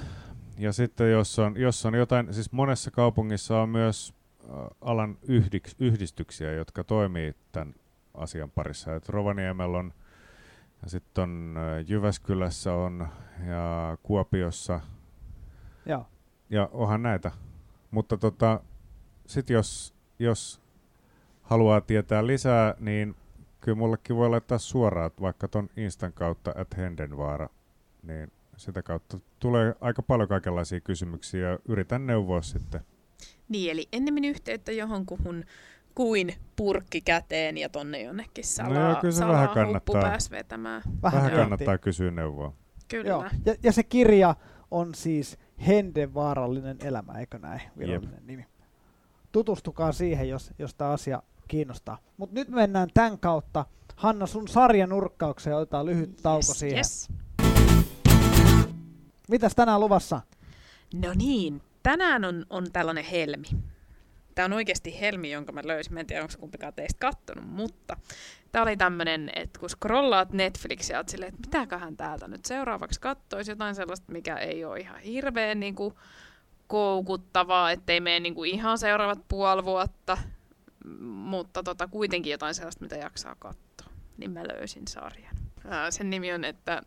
Ja 0.63 0.73
sitten 0.73 1.11
jos 1.11 1.39
on, 1.39 1.57
jos 1.57 1.85
on 1.85 1.93
jotain, 1.93 2.33
siis 2.33 2.51
monessa 2.51 2.91
kaupungissa 2.91 3.61
on 3.61 3.69
myös 3.69 4.13
alan 4.81 5.17
yhdiks, 5.27 5.75
yhdistyksiä, 5.79 6.51
jotka 6.51 6.83
toimii 6.83 7.35
tämän 7.51 7.75
asian 8.13 8.51
parissa. 8.51 8.95
Et 8.95 9.09
Rovaniemellä 9.09 9.77
on, 9.77 9.93
ja 10.83 10.89
sitten 10.89 11.21
on 11.21 11.55
Jyväskylässä 11.87 12.73
on, 12.73 13.07
ja 13.47 13.97
Kuopiossa. 14.03 14.79
Ja, 15.85 16.05
ja 16.49 16.69
onhan 16.71 17.03
näitä. 17.03 17.31
Mutta 17.91 18.17
tota, 18.17 18.59
sitten 19.25 19.53
jos, 19.53 19.95
jos 20.19 20.61
haluaa 21.41 21.81
tietää 21.81 22.27
lisää, 22.27 22.75
niin 22.79 23.15
kyllä 23.61 23.77
mullekin 23.77 24.15
voi 24.15 24.29
laittaa 24.29 24.57
suoraan, 24.57 25.11
vaikka 25.21 25.47
ton 25.47 25.69
Instan 25.77 26.13
kautta, 26.13 26.53
at 26.57 26.77
Hendenvaara, 26.77 27.49
niin 28.03 28.31
sitä 28.63 28.83
kautta 28.83 29.19
tulee 29.39 29.75
aika 29.81 30.01
paljon 30.01 30.29
kaikenlaisia 30.29 30.81
kysymyksiä 30.81 31.49
ja 31.49 31.59
yritän 31.67 32.07
neuvoa 32.07 32.41
sitten. 32.41 32.81
Niin, 33.49 33.71
eli 33.71 33.87
ennemmin 33.91 34.25
yhteyttä 34.25 34.71
johonkuhun 34.71 35.45
kuin 35.95 36.35
purkki 36.55 37.01
käteen 37.01 37.57
ja 37.57 37.69
tonne 37.69 38.01
jonnekin 38.01 38.43
salaa, 38.43 38.73
no 38.73 38.89
joo, 38.89 39.01
kyllä 39.01 39.13
se 39.13 39.27
vähän 39.27 39.49
kannattaa, 39.49 40.01
pääs 40.01 40.31
vetämään. 40.31 40.81
Vähän, 41.03 41.23
vähän 41.23 41.39
kannattaa 41.39 41.77
kysyä 41.77 42.11
neuvoa. 42.11 42.53
Kyllä. 42.87 43.09
Joo. 43.09 43.25
Ja, 43.45 43.55
ja 43.63 43.71
se 43.71 43.83
kirja 43.83 44.35
on 44.71 44.95
siis 44.95 45.37
Henden 45.67 46.13
vaarallinen 46.13 46.77
elämä, 46.81 47.19
eikö 47.19 47.39
näin 47.39 47.61
virallinen 47.77 48.15
Jep. 48.15 48.25
nimi. 48.25 48.45
Tutustukaa 49.31 49.91
siihen, 49.91 50.29
jos, 50.29 50.53
jos 50.59 50.75
tämä 50.75 50.89
asia 50.89 51.23
kiinnostaa. 51.47 51.97
Mutta 52.17 52.35
nyt 52.35 52.49
mennään 52.49 52.89
tämän 52.93 53.19
kautta. 53.19 53.65
Hanna, 53.95 54.27
sun 54.27 54.47
sarjan 54.47 54.93
urkkaukseen 54.93 55.55
otetaan 55.55 55.85
lyhyt 55.85 56.09
yes, 56.09 56.21
tauko 56.21 56.53
siihen. 56.53 56.77
Yes. 56.77 57.09
Mitäs 59.29 59.55
tänään 59.55 59.79
luvassa? 59.79 60.21
No 60.93 61.13
niin, 61.15 61.61
tänään 61.83 62.25
on, 62.25 62.45
on 62.49 62.71
tällainen 62.71 63.05
helmi. 63.05 63.47
Tämä 64.35 64.45
on 64.45 64.53
oikeasti 64.53 64.99
helmi, 65.01 65.31
jonka 65.31 65.51
mä 65.51 65.61
löysin. 65.65 65.93
Mä 65.93 65.99
en 65.99 66.07
tiedä, 66.07 66.21
onko 66.21 66.33
kumpikaan 66.39 66.73
teistä 66.73 66.99
kattonut, 66.99 67.49
mutta 67.49 67.97
tämä 68.51 68.63
oli 68.63 68.77
tämmöinen, 68.77 69.31
että 69.35 69.59
kun 69.59 69.69
scrollaat 69.69 70.33
Netflixiä, 70.33 70.97
oot 70.97 71.09
silleen, 71.09 71.33
että 71.33 71.47
mitäköhän 71.47 71.97
täältä 71.97 72.27
nyt 72.27 72.45
seuraavaksi 72.45 73.01
kattoisi 73.01 73.51
jotain 73.51 73.75
sellaista, 73.75 74.11
mikä 74.11 74.37
ei 74.37 74.65
ole 74.65 74.79
ihan 74.79 74.99
hirveän 74.99 75.59
niin 75.59 75.75
kuin, 75.75 75.93
koukuttavaa, 76.67 77.71
ettei 77.71 77.99
mene 77.99 78.19
niin 78.19 78.35
kuin, 78.35 78.51
ihan 78.51 78.77
seuraavat 78.77 79.27
puoli 79.27 79.65
vuotta, 79.65 80.17
mutta 81.03 81.63
tota, 81.63 81.87
kuitenkin 81.87 82.31
jotain 82.31 82.53
sellaista, 82.53 82.83
mitä 82.83 82.95
jaksaa 82.95 83.35
katsoa. 83.39 83.93
Niin 84.17 84.31
mä 84.31 84.43
löysin 84.43 84.87
sarjan. 84.87 85.35
Ää, 85.67 85.91
sen 85.91 86.09
nimi 86.09 86.33
on, 86.33 86.43
että 86.43 86.81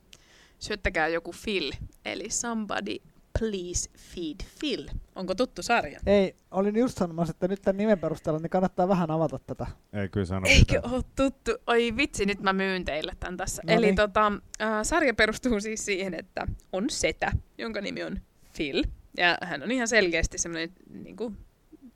syöttäkää 0.58 1.08
joku 1.08 1.34
Phil, 1.44 1.72
eli 2.04 2.30
Somebody 2.30 2.96
Please 3.38 3.90
Feed 3.98 4.36
Phil. 4.60 4.88
Onko 5.14 5.34
tuttu 5.34 5.62
sarja? 5.62 6.00
Ei, 6.06 6.36
olin 6.50 6.76
just 6.76 6.98
sanomassa, 6.98 7.30
että 7.30 7.48
nyt 7.48 7.62
tämän 7.62 7.76
nimen 7.76 7.98
perusteella 7.98 8.40
niin 8.40 8.50
kannattaa 8.50 8.88
vähän 8.88 9.10
avata 9.10 9.38
tätä. 9.38 9.66
Ei 9.92 10.08
kyllä 10.08 10.26
sano 10.26 10.46
Eikö 10.48 10.80
ole 10.82 11.02
tuttu? 11.16 11.50
Oi 11.66 11.96
vitsi, 11.96 12.26
nyt 12.26 12.40
mä 12.40 12.52
myyn 12.52 12.84
teille 12.84 13.12
tämän 13.20 13.36
tässä. 13.36 13.62
No 13.66 13.74
Eli 13.74 13.86
niin. 13.86 13.96
tota, 13.96 14.32
äh, 14.60 14.68
sarja 14.82 15.14
perustuu 15.14 15.60
siis 15.60 15.84
siihen, 15.84 16.14
että 16.14 16.46
on 16.72 16.90
setä, 16.90 17.32
jonka 17.58 17.80
nimi 17.80 18.02
on 18.02 18.20
Phil. 18.56 18.84
Ja 19.16 19.38
hän 19.42 19.62
on 19.62 19.70
ihan 19.70 19.88
selkeästi 19.88 20.38
semmoinen 20.38 20.72
niin 20.90 21.16
kuin 21.16 21.36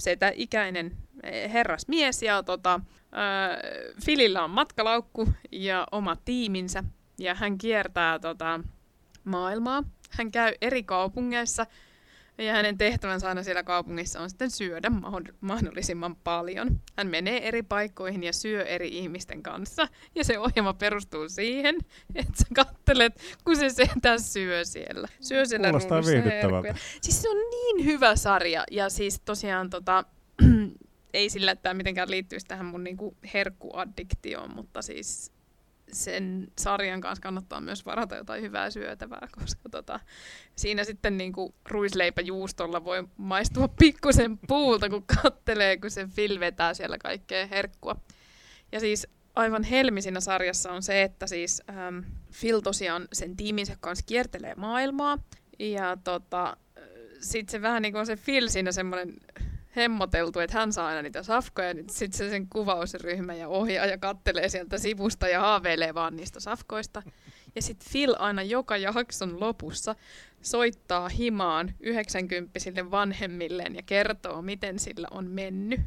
setä-ikäinen 0.00 0.96
eh, 1.22 1.52
herrasmies. 1.52 2.22
Ja 2.22 2.42
tota, 2.42 2.74
äh, 2.74 2.80
Philillä 4.04 4.44
on 4.44 4.50
matkalaukku 4.50 5.28
ja 5.52 5.86
oma 5.92 6.16
tiiminsä 6.16 6.84
ja 7.20 7.34
hän 7.34 7.58
kiertää 7.58 8.18
tota, 8.18 8.60
maailmaa. 9.24 9.84
Hän 10.10 10.30
käy 10.30 10.54
eri 10.60 10.82
kaupungeissa 10.82 11.66
ja 12.38 12.52
hänen 12.52 12.78
tehtävänsä 12.78 13.28
aina 13.28 13.42
siellä 13.42 13.62
kaupungissa 13.62 14.20
on 14.20 14.30
sitten 14.30 14.50
syödä 14.50 14.92
mahdollisimman 15.40 16.16
paljon. 16.16 16.80
Hän 16.96 17.06
menee 17.06 17.48
eri 17.48 17.62
paikkoihin 17.62 18.22
ja 18.22 18.32
syö 18.32 18.64
eri 18.64 18.98
ihmisten 18.98 19.42
kanssa. 19.42 19.88
Ja 20.14 20.24
se 20.24 20.38
ohjelma 20.38 20.74
perustuu 20.74 21.28
siihen, 21.28 21.78
että 22.14 22.32
sä 22.36 22.44
kattelet, 22.54 23.22
kun 23.44 23.56
se 23.56 23.68
setä 23.70 24.18
syö 24.18 24.64
siellä. 24.64 25.08
Syö 25.20 25.44
siellä 25.44 25.68
Kuulostaa 25.68 26.02
viihdyttävältä. 26.02 26.74
Siis 27.00 27.22
se 27.22 27.28
on 27.28 27.36
niin 27.36 27.84
hyvä 27.84 28.16
sarja. 28.16 28.64
Ja 28.70 28.90
siis 28.90 29.20
tosiaan 29.24 29.70
tota, 29.70 30.04
ei 31.12 31.30
sillä, 31.30 31.52
että 31.52 31.62
tämä 31.62 31.74
mitenkään 31.74 32.10
liittyisi 32.10 32.46
tähän 32.46 32.66
mun 32.66 32.84
niinku 32.84 33.16
herkkuaddiktioon, 33.34 34.54
mutta 34.54 34.82
siis 34.82 35.32
sen 35.92 36.48
sarjan 36.58 37.00
kanssa 37.00 37.22
kannattaa 37.22 37.60
myös 37.60 37.86
varata 37.86 38.16
jotain 38.16 38.42
hyvää 38.42 38.70
syötävää, 38.70 39.28
koska 39.40 39.68
tota, 39.70 40.00
siinä 40.56 40.84
sitten 40.84 41.16
niin 41.16 41.32
kuin 41.32 41.54
ruisleipäjuustolla 41.68 42.84
voi 42.84 43.08
maistua 43.16 43.68
pikkusen 43.68 44.38
puulta, 44.48 44.88
kun 44.88 45.04
kattelee, 45.22 45.76
kun 45.76 45.90
se 45.90 46.08
Phil 46.14 46.40
vetää 46.40 46.74
siellä 46.74 46.98
kaikkea 46.98 47.46
herkkua. 47.46 47.96
Ja 48.72 48.80
siis 48.80 49.06
aivan 49.34 49.62
helmi 49.62 50.02
siinä 50.02 50.20
sarjassa 50.20 50.72
on 50.72 50.82
se, 50.82 51.02
että 51.02 51.26
siis 51.26 51.62
ähm, 51.70 51.98
Phil 52.40 52.60
tosiaan 52.60 53.08
sen 53.12 53.36
tiiminsä 53.36 53.76
kanssa 53.80 54.04
kiertelee 54.06 54.54
maailmaa. 54.54 55.18
Ja 55.58 55.96
tota, 56.04 56.56
sitten 57.20 57.52
se 57.52 57.62
vähän 57.62 57.82
niin 57.82 57.92
kuin 57.92 58.06
se 58.06 58.16
Phil 58.16 58.48
siinä 58.48 58.72
semmoinen 58.72 59.16
hemmoteltu, 59.76 60.38
että 60.38 60.58
hän 60.58 60.72
saa 60.72 60.86
aina 60.86 61.02
niitä 61.02 61.22
safkoja, 61.22 61.74
niin 61.74 61.90
sitten 61.90 62.18
se 62.18 62.30
sen 62.30 62.48
kuvausryhmä 62.48 63.34
ja 63.34 63.48
ohjaaja 63.48 63.98
kattelee 63.98 64.48
sieltä 64.48 64.78
sivusta 64.78 65.28
ja 65.28 65.40
haaveilee 65.40 65.94
vaan 65.94 66.16
niistä 66.16 66.40
safkoista. 66.40 67.02
Ja 67.54 67.62
sitten 67.62 67.88
Phil 67.92 68.14
aina 68.18 68.42
joka 68.42 68.76
jakson 68.76 69.40
lopussa 69.40 69.94
soittaa 70.42 71.08
himaan 71.08 71.74
90 71.80 72.90
vanhemmilleen 72.90 73.74
ja 73.74 73.82
kertoo, 73.86 74.42
miten 74.42 74.78
sillä 74.78 75.08
on 75.10 75.26
mennyt 75.26 75.80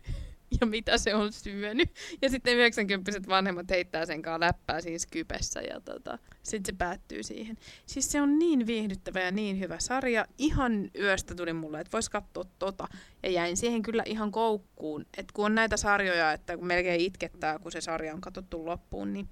ja 0.62 0.68
mitä 0.68 0.98
se 0.98 1.16
on 1.16 1.34
syönyt. 1.34 1.90
Ja 2.22 2.30
sitten 2.30 2.58
90 2.58 3.12
vanhemmat 3.28 3.70
heittää 3.70 4.06
sen 4.06 4.22
kanssa 4.22 4.40
läppää 4.40 4.82
siinä 4.82 4.98
skypessä 4.98 5.62
ja 5.62 5.82
tota, 5.82 6.20
sitten 6.44 6.74
se 6.74 6.78
päättyy 6.78 7.24
siihen. 7.24 7.58
Siis 7.86 8.12
se 8.12 8.22
on 8.22 8.40
niin 8.40 8.68
viihdyttävä 8.68 9.20
ja 9.20 9.32
niin 9.32 9.60
hyvä 9.60 9.80
sarja. 9.80 10.26
Ihan 10.38 10.90
yöstä 11.00 11.36
tuli 11.36 11.54
mulle, 11.54 11.80
että 11.80 11.92
vois 11.92 12.10
katsoa 12.10 12.44
tota. 12.60 12.88
Ja 13.24 13.30
jäin 13.30 13.58
siihen 13.58 13.82
kyllä 13.82 14.04
ihan 14.06 14.32
koukkuun. 14.32 15.06
Että 15.18 15.34
kun 15.34 15.46
on 15.46 15.56
näitä 15.56 15.78
sarjoja, 15.78 16.32
että 16.32 16.58
kun 16.58 16.68
melkein 16.68 17.02
itkettää, 17.02 17.60
kun 17.60 17.72
se 17.72 17.82
sarja 17.82 18.14
on 18.14 18.22
katsottu 18.22 18.66
loppuun, 18.66 19.14
niin 19.14 19.30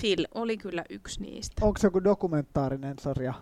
Phil 0.00 0.26
oli 0.34 0.56
kyllä 0.56 0.84
yksi 0.90 1.20
niistä. 1.20 1.66
Onko 1.66 1.78
se 1.78 1.86
joku 1.86 2.04
dokumentaarinen 2.04 2.98
sarja? 2.98 3.34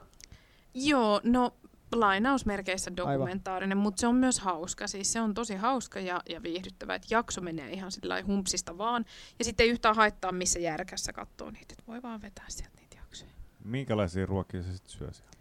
Joo, 0.74 1.20
no 1.24 1.54
lainausmerkeissä 1.92 2.96
dokumentaarinen, 2.96 3.78
mutta 3.78 4.00
se 4.00 4.06
on 4.06 4.14
myös 4.14 4.40
hauska. 4.40 4.86
Siis 4.86 5.12
se 5.12 5.20
on 5.20 5.34
tosi 5.34 5.54
hauska 5.54 6.00
ja, 6.00 6.22
ja 6.28 6.42
viihdyttävä, 6.42 6.94
että 6.94 7.08
jakso 7.10 7.40
menee 7.40 7.72
ihan 7.72 7.92
sillä 7.92 8.22
humpsista 8.26 8.78
vaan. 8.78 9.04
Ja 9.38 9.44
sitten 9.44 9.64
ei 9.64 9.70
yhtään 9.70 9.96
haittaa, 9.96 10.32
missä 10.32 10.58
järkässä 10.58 11.12
katsoo 11.12 11.50
niitä, 11.50 11.72
että 11.72 11.84
voi 11.86 12.02
vaan 12.02 12.22
vetää 12.22 12.44
sieltä 12.48 12.76
niitä 12.80 12.96
jaksoja. 12.96 13.30
Minkälaisia 13.64 14.26
ruokia 14.26 14.62
se 14.62 14.72
sitten 14.72 14.92
syö 14.92 15.12
siellä? 15.12 15.32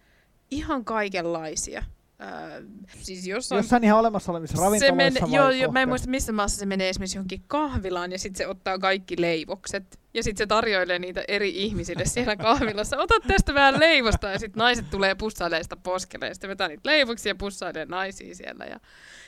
Ihan 0.52 0.86
kaikenlaisia. 0.86 1.84
Äh, 2.22 2.64
siis 2.98 3.28
jossain... 3.28 3.60
Jossain 3.60 3.84
ihan 3.84 4.00
olemassa 4.00 4.32
olevissa 4.32 4.62
ravintoloissa 4.62 4.96
men, 4.96 5.14
vai 5.22 5.36
joo, 5.36 5.50
joo, 5.50 5.72
mä 5.72 5.82
en 5.82 5.90
muista 5.90 6.10
missä 6.10 6.32
maassa 6.32 6.58
se 6.58 6.66
menee 6.66 6.90
esimerkiksi 6.90 7.18
johonkin 7.18 7.44
kahvilaan 7.48 8.12
ja 8.12 8.20
sitten 8.20 8.38
se 8.38 8.48
ottaa 8.48 8.80
kaikki 8.80 9.16
leivokset 9.20 10.00
ja 10.14 10.24
sitten 10.24 10.38
se 10.38 10.48
tarjoilee 10.48 11.00
niitä 11.00 11.24
eri 11.28 11.64
ihmisille 11.64 12.06
siellä 12.06 12.36
kahvilassa. 12.48 12.98
Ota 12.98 13.14
tästä 13.28 13.54
vähän 13.54 13.80
leivosta 13.80 14.30
ja 14.30 14.40
sitten 14.40 14.60
naiset 14.60 14.90
tulee 14.90 15.16
pussailemaan 15.16 15.64
sitä 15.64 15.76
poskelle 15.76 16.28
ja 16.28 16.34
sitten 16.34 16.50
vetää 16.50 16.68
niitä 16.68 16.90
leivoksia 16.90 17.30
ja 17.30 17.36
pussailee 17.36 17.86
naisia 17.86 18.36
siellä. 18.36 18.66
Ja 18.66 18.80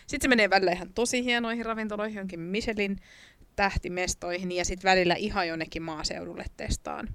sitten 0.07 0.21
se 0.21 0.27
menee 0.27 0.49
välillä 0.49 0.71
ihan 0.71 0.93
tosi 0.93 1.23
hienoihin 1.23 1.65
ravintoloihin, 1.65 2.15
johonkin 2.15 2.39
Michelin 2.39 2.97
tähtimestoihin 3.55 4.51
ja 4.51 4.65
sitten 4.65 4.89
välillä 4.89 5.15
ihan 5.15 5.47
jonnekin 5.47 5.83
maaseudulle 5.83 6.45
testaan 6.57 7.07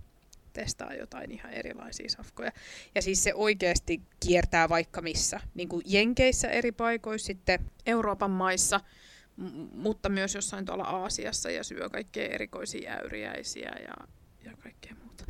testaa 0.53 0.95
jotain 0.95 1.31
ihan 1.31 1.53
erilaisia 1.53 2.09
safkoja. 2.09 2.53
Ja 2.95 3.03
siis 3.03 3.25
se 3.25 3.35
oikeasti 3.35 4.01
kiertää 4.21 4.69
vaikka 4.69 5.03
missä, 5.03 5.41
niin 5.55 5.69
kuin 5.69 5.83
Jenkeissä 5.87 6.49
eri 6.49 6.73
paikoissa, 6.73 7.27
sitten 7.27 7.71
Euroopan 7.87 8.31
maissa, 8.31 8.81
m- 9.37 9.45
mutta 9.75 10.09
myös 10.09 10.35
jossain 10.35 10.65
tuolla 10.65 10.85
Aasiassa 10.85 11.51
ja 11.51 11.65
syö 11.65 11.91
kaikkea 11.91 12.29
erikoisia 12.29 12.93
äyriäisiä 12.93 13.73
ja. 13.89 14.22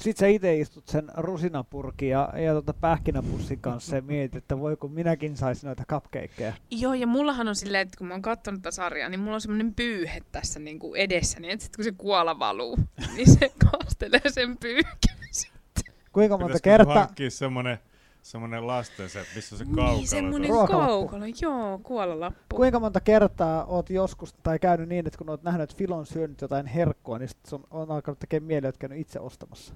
Sitten 0.03 0.21
sä 0.21 0.27
itse 0.27 0.57
istut 0.57 0.89
sen 0.89 1.11
rusinapurkin 1.17 2.09
ja, 2.09 2.33
ja 2.37 2.55
tota 2.55 2.75
pähkinäpussin 2.75 3.61
kanssa 3.61 3.97
ja 3.97 4.03
mietit, 4.03 4.37
että 4.37 4.59
voi 4.59 4.77
kun 4.77 4.93
minäkin 4.93 5.37
saisin 5.37 5.67
noita 5.67 5.85
cupcakeja. 5.89 6.53
Joo, 6.71 6.95
ja 6.95 7.07
mullahan 7.07 7.49
on 7.49 7.57
silleen, 7.57 7.83
että 7.83 7.99
kun 7.99 8.07
mä 8.07 8.15
oon 8.15 8.23
katsonut 8.23 8.63
tätä 8.63 8.71
sarjaa, 8.71 9.09
niin 9.09 9.21
mulla 9.21 9.35
on 9.35 9.41
semmoinen 9.41 9.75
pyyhe 9.75 10.21
tässä 10.33 10.61
niin 10.61 10.79
kuin 10.79 11.01
edessä, 11.01 11.41
niin 11.41 11.51
että 11.51 11.65
sit 11.65 11.77
kun 11.77 11.85
se 11.85 11.93
kuola 11.93 12.39
valuu, 12.39 12.79
niin 13.17 13.31
se 13.31 13.53
kastelee 13.71 14.31
sen 14.31 14.57
pyyhkeen 14.57 15.29
sitten. 15.31 15.95
Kuinka 16.13 16.39
monta 16.39 16.47
Pitäisikö 16.47 16.71
kertaa... 16.71 16.95
hankkia 16.95 17.31
semmonen, 17.31 17.79
semmonen 18.23 18.67
lastenset, 18.67 19.27
missä 19.35 19.55
on 19.55 19.59
se 19.59 19.65
kaukalo. 19.65 19.97
Niin, 19.97 20.09
semmoinen 20.09 20.51
kaukalo, 20.51 21.25
joo, 21.43 21.81
kuolalappu. 21.83 22.57
Kuinka 22.57 22.81
monta 22.81 23.01
kertaa 23.01 23.65
oot 23.65 23.91
joskus 23.91 24.33
tai 24.33 24.59
käynyt 24.59 24.89
niin, 24.89 25.07
että 25.07 25.19
kun 25.19 25.31
oot 25.31 25.43
nähnyt, 25.43 25.63
että 25.63 25.77
Filon 25.77 26.07
syönyt 26.07 26.41
jotain 26.41 26.67
herkkua, 26.67 27.19
niin 27.19 27.29
sit 27.29 27.53
on 27.71 27.91
alkanut 27.91 28.19
tekemään 28.19 28.47
mieli, 28.47 28.67
että 28.67 28.79
käynyt 28.79 28.99
itse 28.99 29.21
ostamassa. 29.21 29.75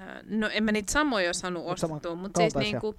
Äh, 0.00 0.22
No 0.24 0.48
en 0.52 0.64
mä 0.64 0.72
niitä 0.72 0.92
samoja 0.92 1.32
saanut 1.34 1.62
Mut 1.64 1.72
ostettua, 1.72 2.14
mutta 2.14 2.40
siis 2.40 2.54
niinku, 2.54 2.96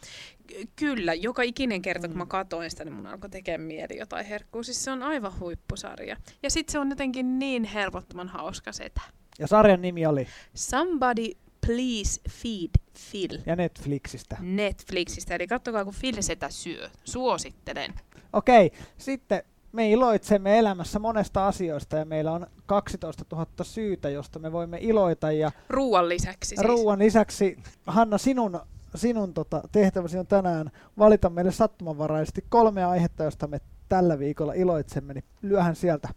ky- 0.47 0.67
kyllä, 0.75 1.13
joka 1.13 1.41
ikinen 1.41 1.81
kerta 1.81 2.07
kun 2.07 2.17
mä 2.17 2.23
Mm. 2.23 2.27
katoin 2.29 2.69
sitä, 2.71 2.85
niin 2.85 2.93
mun 2.93 3.07
alkoi 3.07 3.29
tekemään 3.29 3.67
mieli 3.67 3.97
jotain 3.97 4.25
herkkua. 4.25 4.63
Siis 4.63 4.83
se 4.83 4.91
on 4.91 5.03
aivan 5.03 5.39
huippusarja. 5.39 6.17
Ja 6.43 6.49
sitten 6.49 6.71
se 6.71 6.79
on 6.79 6.89
jotenkin 6.89 7.39
niin 7.39 7.63
helpottoman 7.63 8.27
hauska 8.27 8.71
setä. 8.71 9.01
Ja 9.39 9.47
sarjan 9.47 9.81
nimi 9.81 10.05
oli 10.05 10.27
Somebody 10.53 11.31
Please 11.65 12.21
Feed 12.29 12.69
Phil 13.12 13.39
ja 13.45 13.55
Netflixistä. 13.55 14.38
Netflixistä. 14.39 15.35
Eli 15.35 15.47
kattokaa, 15.47 15.85
kun 15.85 15.93
Phil 16.01 16.15
setä 16.21 16.49
syö. 16.49 16.89
Suosittelen. 17.03 17.93
Okei, 18.33 18.71
sitten 18.97 19.43
me 19.71 19.91
iloitsemme 19.91 20.60
elämässä 20.60 20.99
monesta 20.99 21.47
asioista 21.47 21.97
ja 21.97 22.05
meillä 22.05 22.32
on 22.32 22.47
12 22.65 23.25
000 23.32 23.45
syytä, 23.62 24.10
josta 24.10 24.39
me 24.39 24.51
voimme 24.51 24.77
iloita 24.82 25.32
ja 25.32 25.51
Ruuan 25.69 26.10
lisäksi 26.10 26.47
siis. 26.49 26.62
ruuan 26.62 26.99
lisäksi, 26.99 27.58
Hanna, 27.88 28.17
sinun, 28.17 28.60
sinun 28.95 29.34
tota, 29.34 29.62
tehtäväsi 29.71 30.17
on 30.17 30.27
tänään 30.27 30.71
valita 30.97 31.29
meille 31.29 31.51
sattumanvaraisesti 31.51 32.45
kolme 32.49 32.84
aihetta, 32.86 33.23
josta 33.23 33.47
me 33.47 33.62
tällä 33.89 34.19
viikolla 34.19 34.53
iloitsemme, 34.53 35.13
niin 35.13 35.23
lyöhän 35.41 35.75
sieltä. 35.75 36.10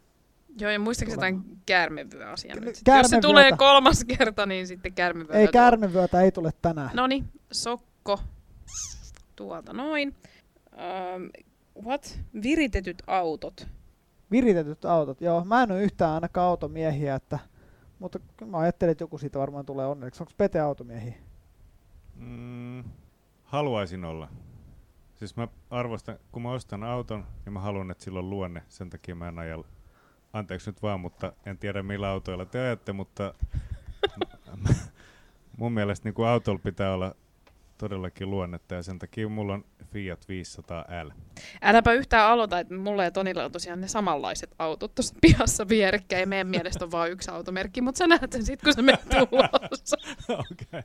Joo, 0.58 0.70
ja 0.70 0.78
muistaakseni 0.78 1.16
jotain 1.16 1.42
käärmevyöasiaa 1.66 2.54
Ky- 2.54 2.60
nyt. 2.60 2.68
Jos 2.68 2.78
se 2.78 2.84
käärmevyötä. 2.84 3.20
tulee 3.28 3.50
kolmas 3.58 4.04
kerta, 4.04 4.46
niin 4.46 4.66
sitten 4.66 4.92
käärmevyö. 4.94 5.36
Ei 5.36 5.48
käärmevyötä 5.48 6.20
ei 6.20 6.32
tule 6.32 6.50
tänään. 6.62 6.90
No 6.94 7.06
niin, 7.06 7.24
sokko. 7.52 8.20
Tuolta 9.36 9.72
noin. 9.72 10.14
What? 11.84 12.20
Viritetyt 12.42 13.02
autot. 13.06 13.68
Viritetyt 14.30 14.84
autot, 14.84 15.20
joo. 15.20 15.44
Mä 15.44 15.62
en 15.62 15.72
ole 15.72 15.82
yhtään 15.82 16.10
ainakaan 16.10 16.46
automiehiä, 16.48 17.14
että, 17.14 17.38
mutta 17.98 18.18
kyllä 18.36 18.50
mä 18.50 18.58
ajattelin, 18.58 18.92
että 18.92 19.04
joku 19.04 19.18
siitä 19.18 19.38
varmaan 19.38 19.66
tulee 19.66 19.86
onnelliseksi. 19.86 20.22
Onko 20.22 20.32
Pete 20.36 20.60
automiehiä? 20.60 21.14
Mm, 22.16 22.84
haluaisin 23.44 24.04
olla. 24.04 24.28
Siis 25.14 25.36
mä 25.36 25.48
arvostan, 25.70 26.18
kun 26.32 26.42
mä 26.42 26.50
ostan 26.50 26.84
auton, 26.84 27.26
niin 27.44 27.52
mä 27.52 27.60
haluan, 27.60 27.90
että 27.90 28.04
sillä 28.04 28.18
on 28.18 28.30
luonne. 28.30 28.62
Sen 28.68 28.90
takia 28.90 29.14
mä 29.14 29.28
en 29.28 29.38
aja, 29.38 29.58
anteeksi 30.32 30.70
nyt 30.70 30.82
vaan, 30.82 31.00
mutta 31.00 31.32
en 31.46 31.58
tiedä 31.58 31.82
millä 31.82 32.08
autoilla 32.08 32.44
te 32.44 32.60
ajatte, 32.60 32.92
mutta 32.92 33.34
mun 35.58 35.72
mielestä 35.72 36.08
niin 36.08 36.26
autolla 36.26 36.60
pitää 36.64 36.94
olla 36.94 37.14
todellakin 37.78 38.30
luonnetta 38.30 38.74
ja 38.74 38.82
sen 38.82 38.98
takia 38.98 39.28
mulla 39.28 39.54
on 39.54 39.64
Fiat 39.84 40.26
500L. 40.28 41.12
Äläpä 41.62 41.92
yhtään 41.92 42.30
aloita, 42.30 42.58
että 42.58 42.74
mulla 42.74 43.04
ja 43.04 43.10
Tonilla 43.10 43.44
on 43.44 43.52
tosiaan 43.52 43.80
ne 43.80 43.88
samanlaiset 43.88 44.54
autot 44.58 44.94
tuossa 44.94 45.14
pihassa 45.20 45.68
vierekkäin. 45.68 46.20
Ja 46.20 46.26
meidän 46.26 46.46
mielestä 46.46 46.84
on 46.84 46.90
vain 46.90 47.12
yksi 47.12 47.30
automerkki, 47.30 47.80
mutta 47.80 47.98
sä 47.98 48.06
näet 48.06 48.32
sen 48.32 48.44
sitten, 48.44 48.64
kun 48.64 48.74
sä 48.74 48.82
menet 48.82 49.30
ulos. 49.32 49.94
okay. 50.50 50.82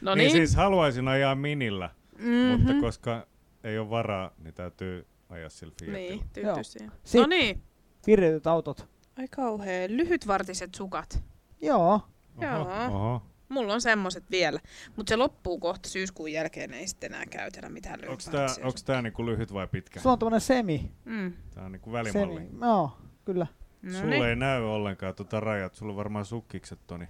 No 0.00 0.14
niin 0.14 0.18
niin. 0.18 0.30
siis 0.30 0.56
haluaisin 0.56 1.08
ajaa 1.08 1.34
minillä, 1.34 1.90
mm-hmm. 2.18 2.60
mutta 2.60 2.80
koska 2.80 3.26
ei 3.64 3.78
ole 3.78 3.90
varaa, 3.90 4.30
niin 4.38 4.54
täytyy 4.54 5.06
ajaa 5.28 5.48
sillä 5.48 5.72
Fiatilla. 5.80 5.98
Niin, 5.98 6.20
Joo. 6.36 6.54
tyyty 6.54 6.64
siihen. 6.64 6.92
Sit- 7.04 7.20
No 7.20 7.26
niin. 7.26 7.62
Viritetyt 8.06 8.46
autot. 8.46 8.88
Ai 9.18 9.28
kauhea. 9.28 9.88
Lyhytvartiset 9.88 10.74
sukat. 10.74 11.22
Joo. 11.60 12.00
Joo. 12.40 12.60
Oho, 12.60 12.84
oho. 12.96 13.22
Mulla 13.48 13.74
on 13.74 13.80
semmoset 13.80 14.30
vielä. 14.30 14.60
Mutta 14.96 15.10
se 15.10 15.16
loppuu 15.16 15.58
kohta 15.58 15.88
syyskuun 15.88 16.32
jälkeen, 16.32 16.74
ei 16.74 16.86
sitten 16.86 17.12
enää 17.12 17.26
käytellä 17.26 17.68
mitään 17.68 18.00
Onks 18.08 18.24
tää, 18.24 18.32
lyhytvartisia 18.32 18.66
onks 18.66 18.84
tää 18.84 19.02
niinku 19.02 19.26
lyhyt 19.26 19.52
vai 19.52 19.66
pitkä? 19.66 20.00
Sulla 20.00 20.12
on 20.12 20.18
tämmönen 20.18 20.40
semi. 20.40 20.92
Mm. 21.04 21.32
Tää 21.54 21.64
on 21.64 21.72
niinku 21.72 21.92
välimalli. 21.92 22.40
semi. 22.40 22.58
Joo, 22.60 22.98
kyllä. 23.24 23.46
No 23.82 23.92
Sulla 23.92 24.04
niin. 24.04 24.24
ei 24.24 24.36
näy 24.36 24.62
ollenkaan 24.62 25.14
tota 25.14 25.40
rajat. 25.40 25.74
Sulla 25.74 25.92
on 25.92 25.96
varmaan 25.96 26.24
sukkikset, 26.24 26.78
Toni. 26.86 27.08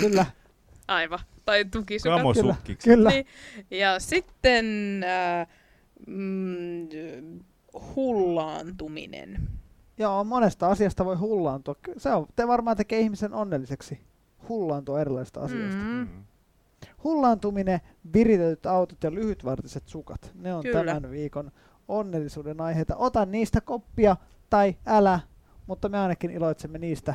Kyllä, 0.00 0.26
Aivan. 0.88 1.18
Tai 1.44 1.64
tukisukat. 1.64 2.16
Kamosukkikset. 2.16 2.94
kyllä. 2.94 3.10
Niin. 3.10 3.26
Ja 3.70 4.00
sitten 4.00 4.64
äh, 5.04 5.46
mm, 6.06 6.88
hullaantuminen. 7.96 9.48
Joo, 9.98 10.24
monesta 10.24 10.68
asiasta 10.68 11.04
voi 11.04 11.16
hullaantua. 11.16 11.74
Se 11.96 12.10
on, 12.10 12.26
te 12.36 12.48
varmaan 12.48 12.76
tekee 12.76 13.00
ihmisen 13.00 13.34
onnelliseksi. 13.34 14.00
Hullaantua 14.48 15.00
erilaisista 15.00 15.40
asioista. 15.40 15.80
Mm. 15.80 15.88
Mm. 15.88 15.98
Mm. 15.98 16.24
Hullaantuminen, 17.04 17.80
viritetyt 18.14 18.66
autot 18.66 19.04
ja 19.04 19.14
lyhytvartiset 19.14 19.88
sukat. 19.88 20.32
Ne 20.34 20.54
on 20.54 20.62
Kyllä. 20.62 20.84
tämän 20.84 21.10
viikon 21.10 21.50
onnellisuuden 21.88 22.60
aiheita. 22.60 22.96
Ota 22.96 23.26
niistä 23.26 23.60
koppia 23.60 24.16
tai 24.50 24.76
älä, 24.86 25.20
mutta 25.66 25.88
me 25.88 25.98
ainakin 25.98 26.30
iloitsemme 26.30 26.78
niistä 26.78 27.14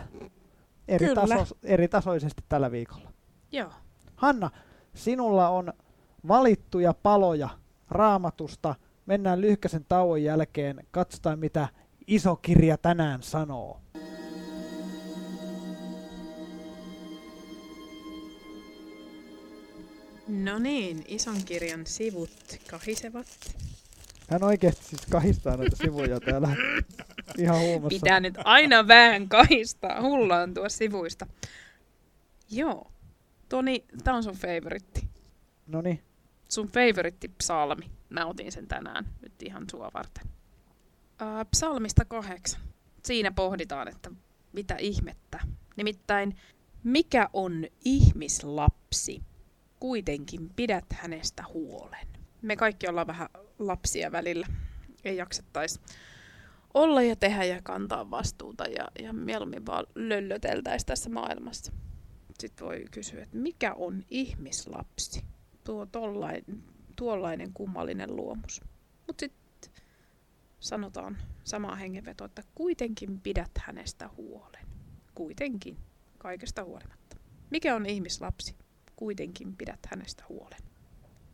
eri, 0.88 1.15
taso, 1.15 1.57
eri 1.63 1.88
tasoisesti 1.88 2.43
tällä 2.49 2.71
viikolla. 2.71 3.11
Joo. 3.51 3.69
Hanna, 4.15 4.49
sinulla 4.93 5.49
on 5.49 5.73
valittuja 6.27 6.93
paloja 6.93 7.49
raamatusta. 7.89 8.75
Mennään 9.05 9.41
lyhkäisen 9.41 9.85
tauon 9.89 10.23
jälkeen. 10.23 10.88
Katsotaan, 10.91 11.39
mitä 11.39 11.67
iso 12.07 12.35
kirja 12.35 12.77
tänään 12.77 13.23
sanoo. 13.23 13.81
No 20.27 20.59
niin, 20.59 21.03
ison 21.07 21.43
kirjan 21.45 21.85
sivut 21.85 22.29
kahisevat. 22.69 23.27
Hän 24.29 24.43
oikeasti 24.43 24.85
siis 24.85 25.05
kahistaa 25.09 25.57
näitä 25.57 25.75
sivuja 25.75 26.19
täällä 26.19 26.49
ihan 27.38 27.59
huumassa. 27.59 27.99
Pitää 27.99 28.19
nyt 28.19 28.35
aina 28.43 28.88
vähän 28.88 29.29
kahistaa. 29.29 30.01
Hullaan 30.01 30.53
tuo 30.53 30.69
sivuista. 30.69 31.27
Joo. 32.51 32.91
Toni, 33.49 33.85
tää 34.03 34.13
on 34.13 34.23
sun 34.23 34.35
favoritti. 34.35 35.07
No 35.67 35.81
niin, 35.81 36.03
Sun 36.49 36.67
favoritti 36.67 37.27
psalmi. 37.27 37.91
Mä 38.09 38.25
otin 38.25 38.51
sen 38.51 38.67
tänään 38.67 39.05
nyt 39.21 39.43
ihan 39.43 39.65
sua 39.71 39.91
varten. 39.93 40.23
Ää, 41.19 41.45
psalmista 41.45 42.05
kahdeksan. 42.05 42.61
Siinä 43.03 43.31
pohditaan, 43.31 43.88
että 43.88 44.11
mitä 44.53 44.75
ihmettä. 44.79 45.39
Nimittäin, 45.75 46.35
mikä 46.83 47.29
on 47.33 47.65
ihmislapsi? 47.85 49.21
Kuitenkin 49.79 50.49
pidät 50.55 50.85
hänestä 50.93 51.43
huolen. 51.53 52.07
Me 52.41 52.55
kaikki 52.55 52.88
ollaan 52.88 53.07
vähän 53.07 53.29
lapsia 53.59 54.11
välillä. 54.11 54.47
Ei 55.03 55.17
jaksettaisi 55.17 55.79
olla 56.73 57.01
ja 57.01 57.15
tehdä 57.15 57.43
ja 57.43 57.61
kantaa 57.61 58.11
vastuuta 58.11 58.63
ja, 58.63 58.88
ja 58.99 59.13
mieluummin 59.13 59.65
vaan 59.65 59.85
löllöteltäisiin 59.95 60.88
tässä 60.88 61.09
maailmassa. 61.09 61.71
Sitten 62.39 62.67
voi 62.67 62.85
kysyä, 62.91 63.23
että 63.23 63.38
mikä 63.38 63.73
on 63.73 64.03
ihmislapsi? 64.09 65.25
Tuo 65.63 65.85
tollain, 65.85 66.63
tuollainen 66.95 67.53
kummallinen 67.53 68.15
luomus. 68.15 68.61
Mutta 69.07 69.19
sitten 69.19 69.71
sanotaan 70.59 71.17
samaa 71.43 71.75
hengenvetoa, 71.75 72.25
että 72.25 72.43
kuitenkin 72.55 73.21
pidät 73.21 73.51
hänestä 73.59 74.09
huolen. 74.17 74.67
Kuitenkin, 75.15 75.77
kaikesta 76.17 76.63
huolimatta. 76.63 77.17
Mikä 77.49 77.75
on 77.75 77.85
ihmislapsi? 77.85 78.55
Kuitenkin 78.95 79.55
pidät 79.55 79.79
hänestä 79.89 80.23
huolen. 80.29 80.60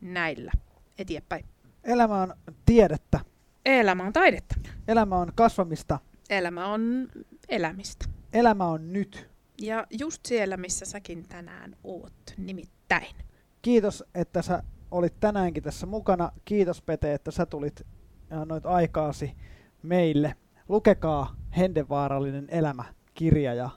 Näillä 0.01 0.51
eteenpäin. 0.97 1.45
elämä 1.83 2.21
on 2.21 2.33
tiedettä. 2.65 3.19
Elämä 3.65 4.03
on 4.03 4.13
taidetta. 4.13 4.55
Elämä 4.87 5.15
on 5.15 5.31
kasvamista. 5.35 5.99
Elämä 6.29 6.67
on 6.67 7.07
elämistä. 7.49 8.05
Elämä 8.33 8.65
on 8.65 8.93
nyt. 8.93 9.29
Ja 9.61 9.87
just 9.99 10.25
siellä, 10.25 10.57
missä 10.57 10.85
säkin 10.85 11.27
tänään 11.27 11.75
oot, 11.83 12.33
nimittäin. 12.37 13.15
Kiitos, 13.61 14.03
että 14.15 14.41
sä 14.41 14.63
olit 14.91 15.19
tänäänkin 15.19 15.63
tässä 15.63 15.85
mukana. 15.85 16.31
Kiitos 16.45 16.81
Pete, 16.81 17.13
että 17.13 17.31
sä 17.31 17.45
tulit 17.45 17.81
ja 18.29 18.41
annoit 18.41 18.65
aikaasi 18.65 19.35
meille. 19.83 20.35
Lukekaa 20.69 21.35
Hendenvaarallinen 21.57 22.47
elämä 22.49 22.83
kirja 23.13 23.53
ja 23.53 23.69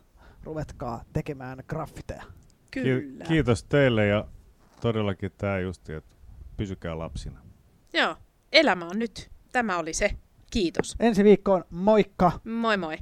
ruvetkaa 0.42 1.04
tekemään 1.12 1.62
graffiteja. 1.68 2.22
Kyllä. 2.74 3.24
Ki- 3.24 3.28
kiitos 3.28 3.64
teille 3.64 4.06
ja 4.06 4.24
todellakin 4.80 5.32
tämä 5.38 5.58
justi, 5.58 5.92
että 5.92 6.16
pysykää 6.56 6.98
lapsina. 6.98 7.40
Joo, 7.92 8.16
elämä 8.52 8.84
on 8.86 8.98
nyt. 8.98 9.30
Tämä 9.52 9.78
oli 9.78 9.92
se. 9.92 10.10
Kiitos. 10.50 10.96
Ensi 11.00 11.24
viikkoon, 11.24 11.64
moikka! 11.70 12.32
Moi 12.44 12.76
moi. 12.76 12.96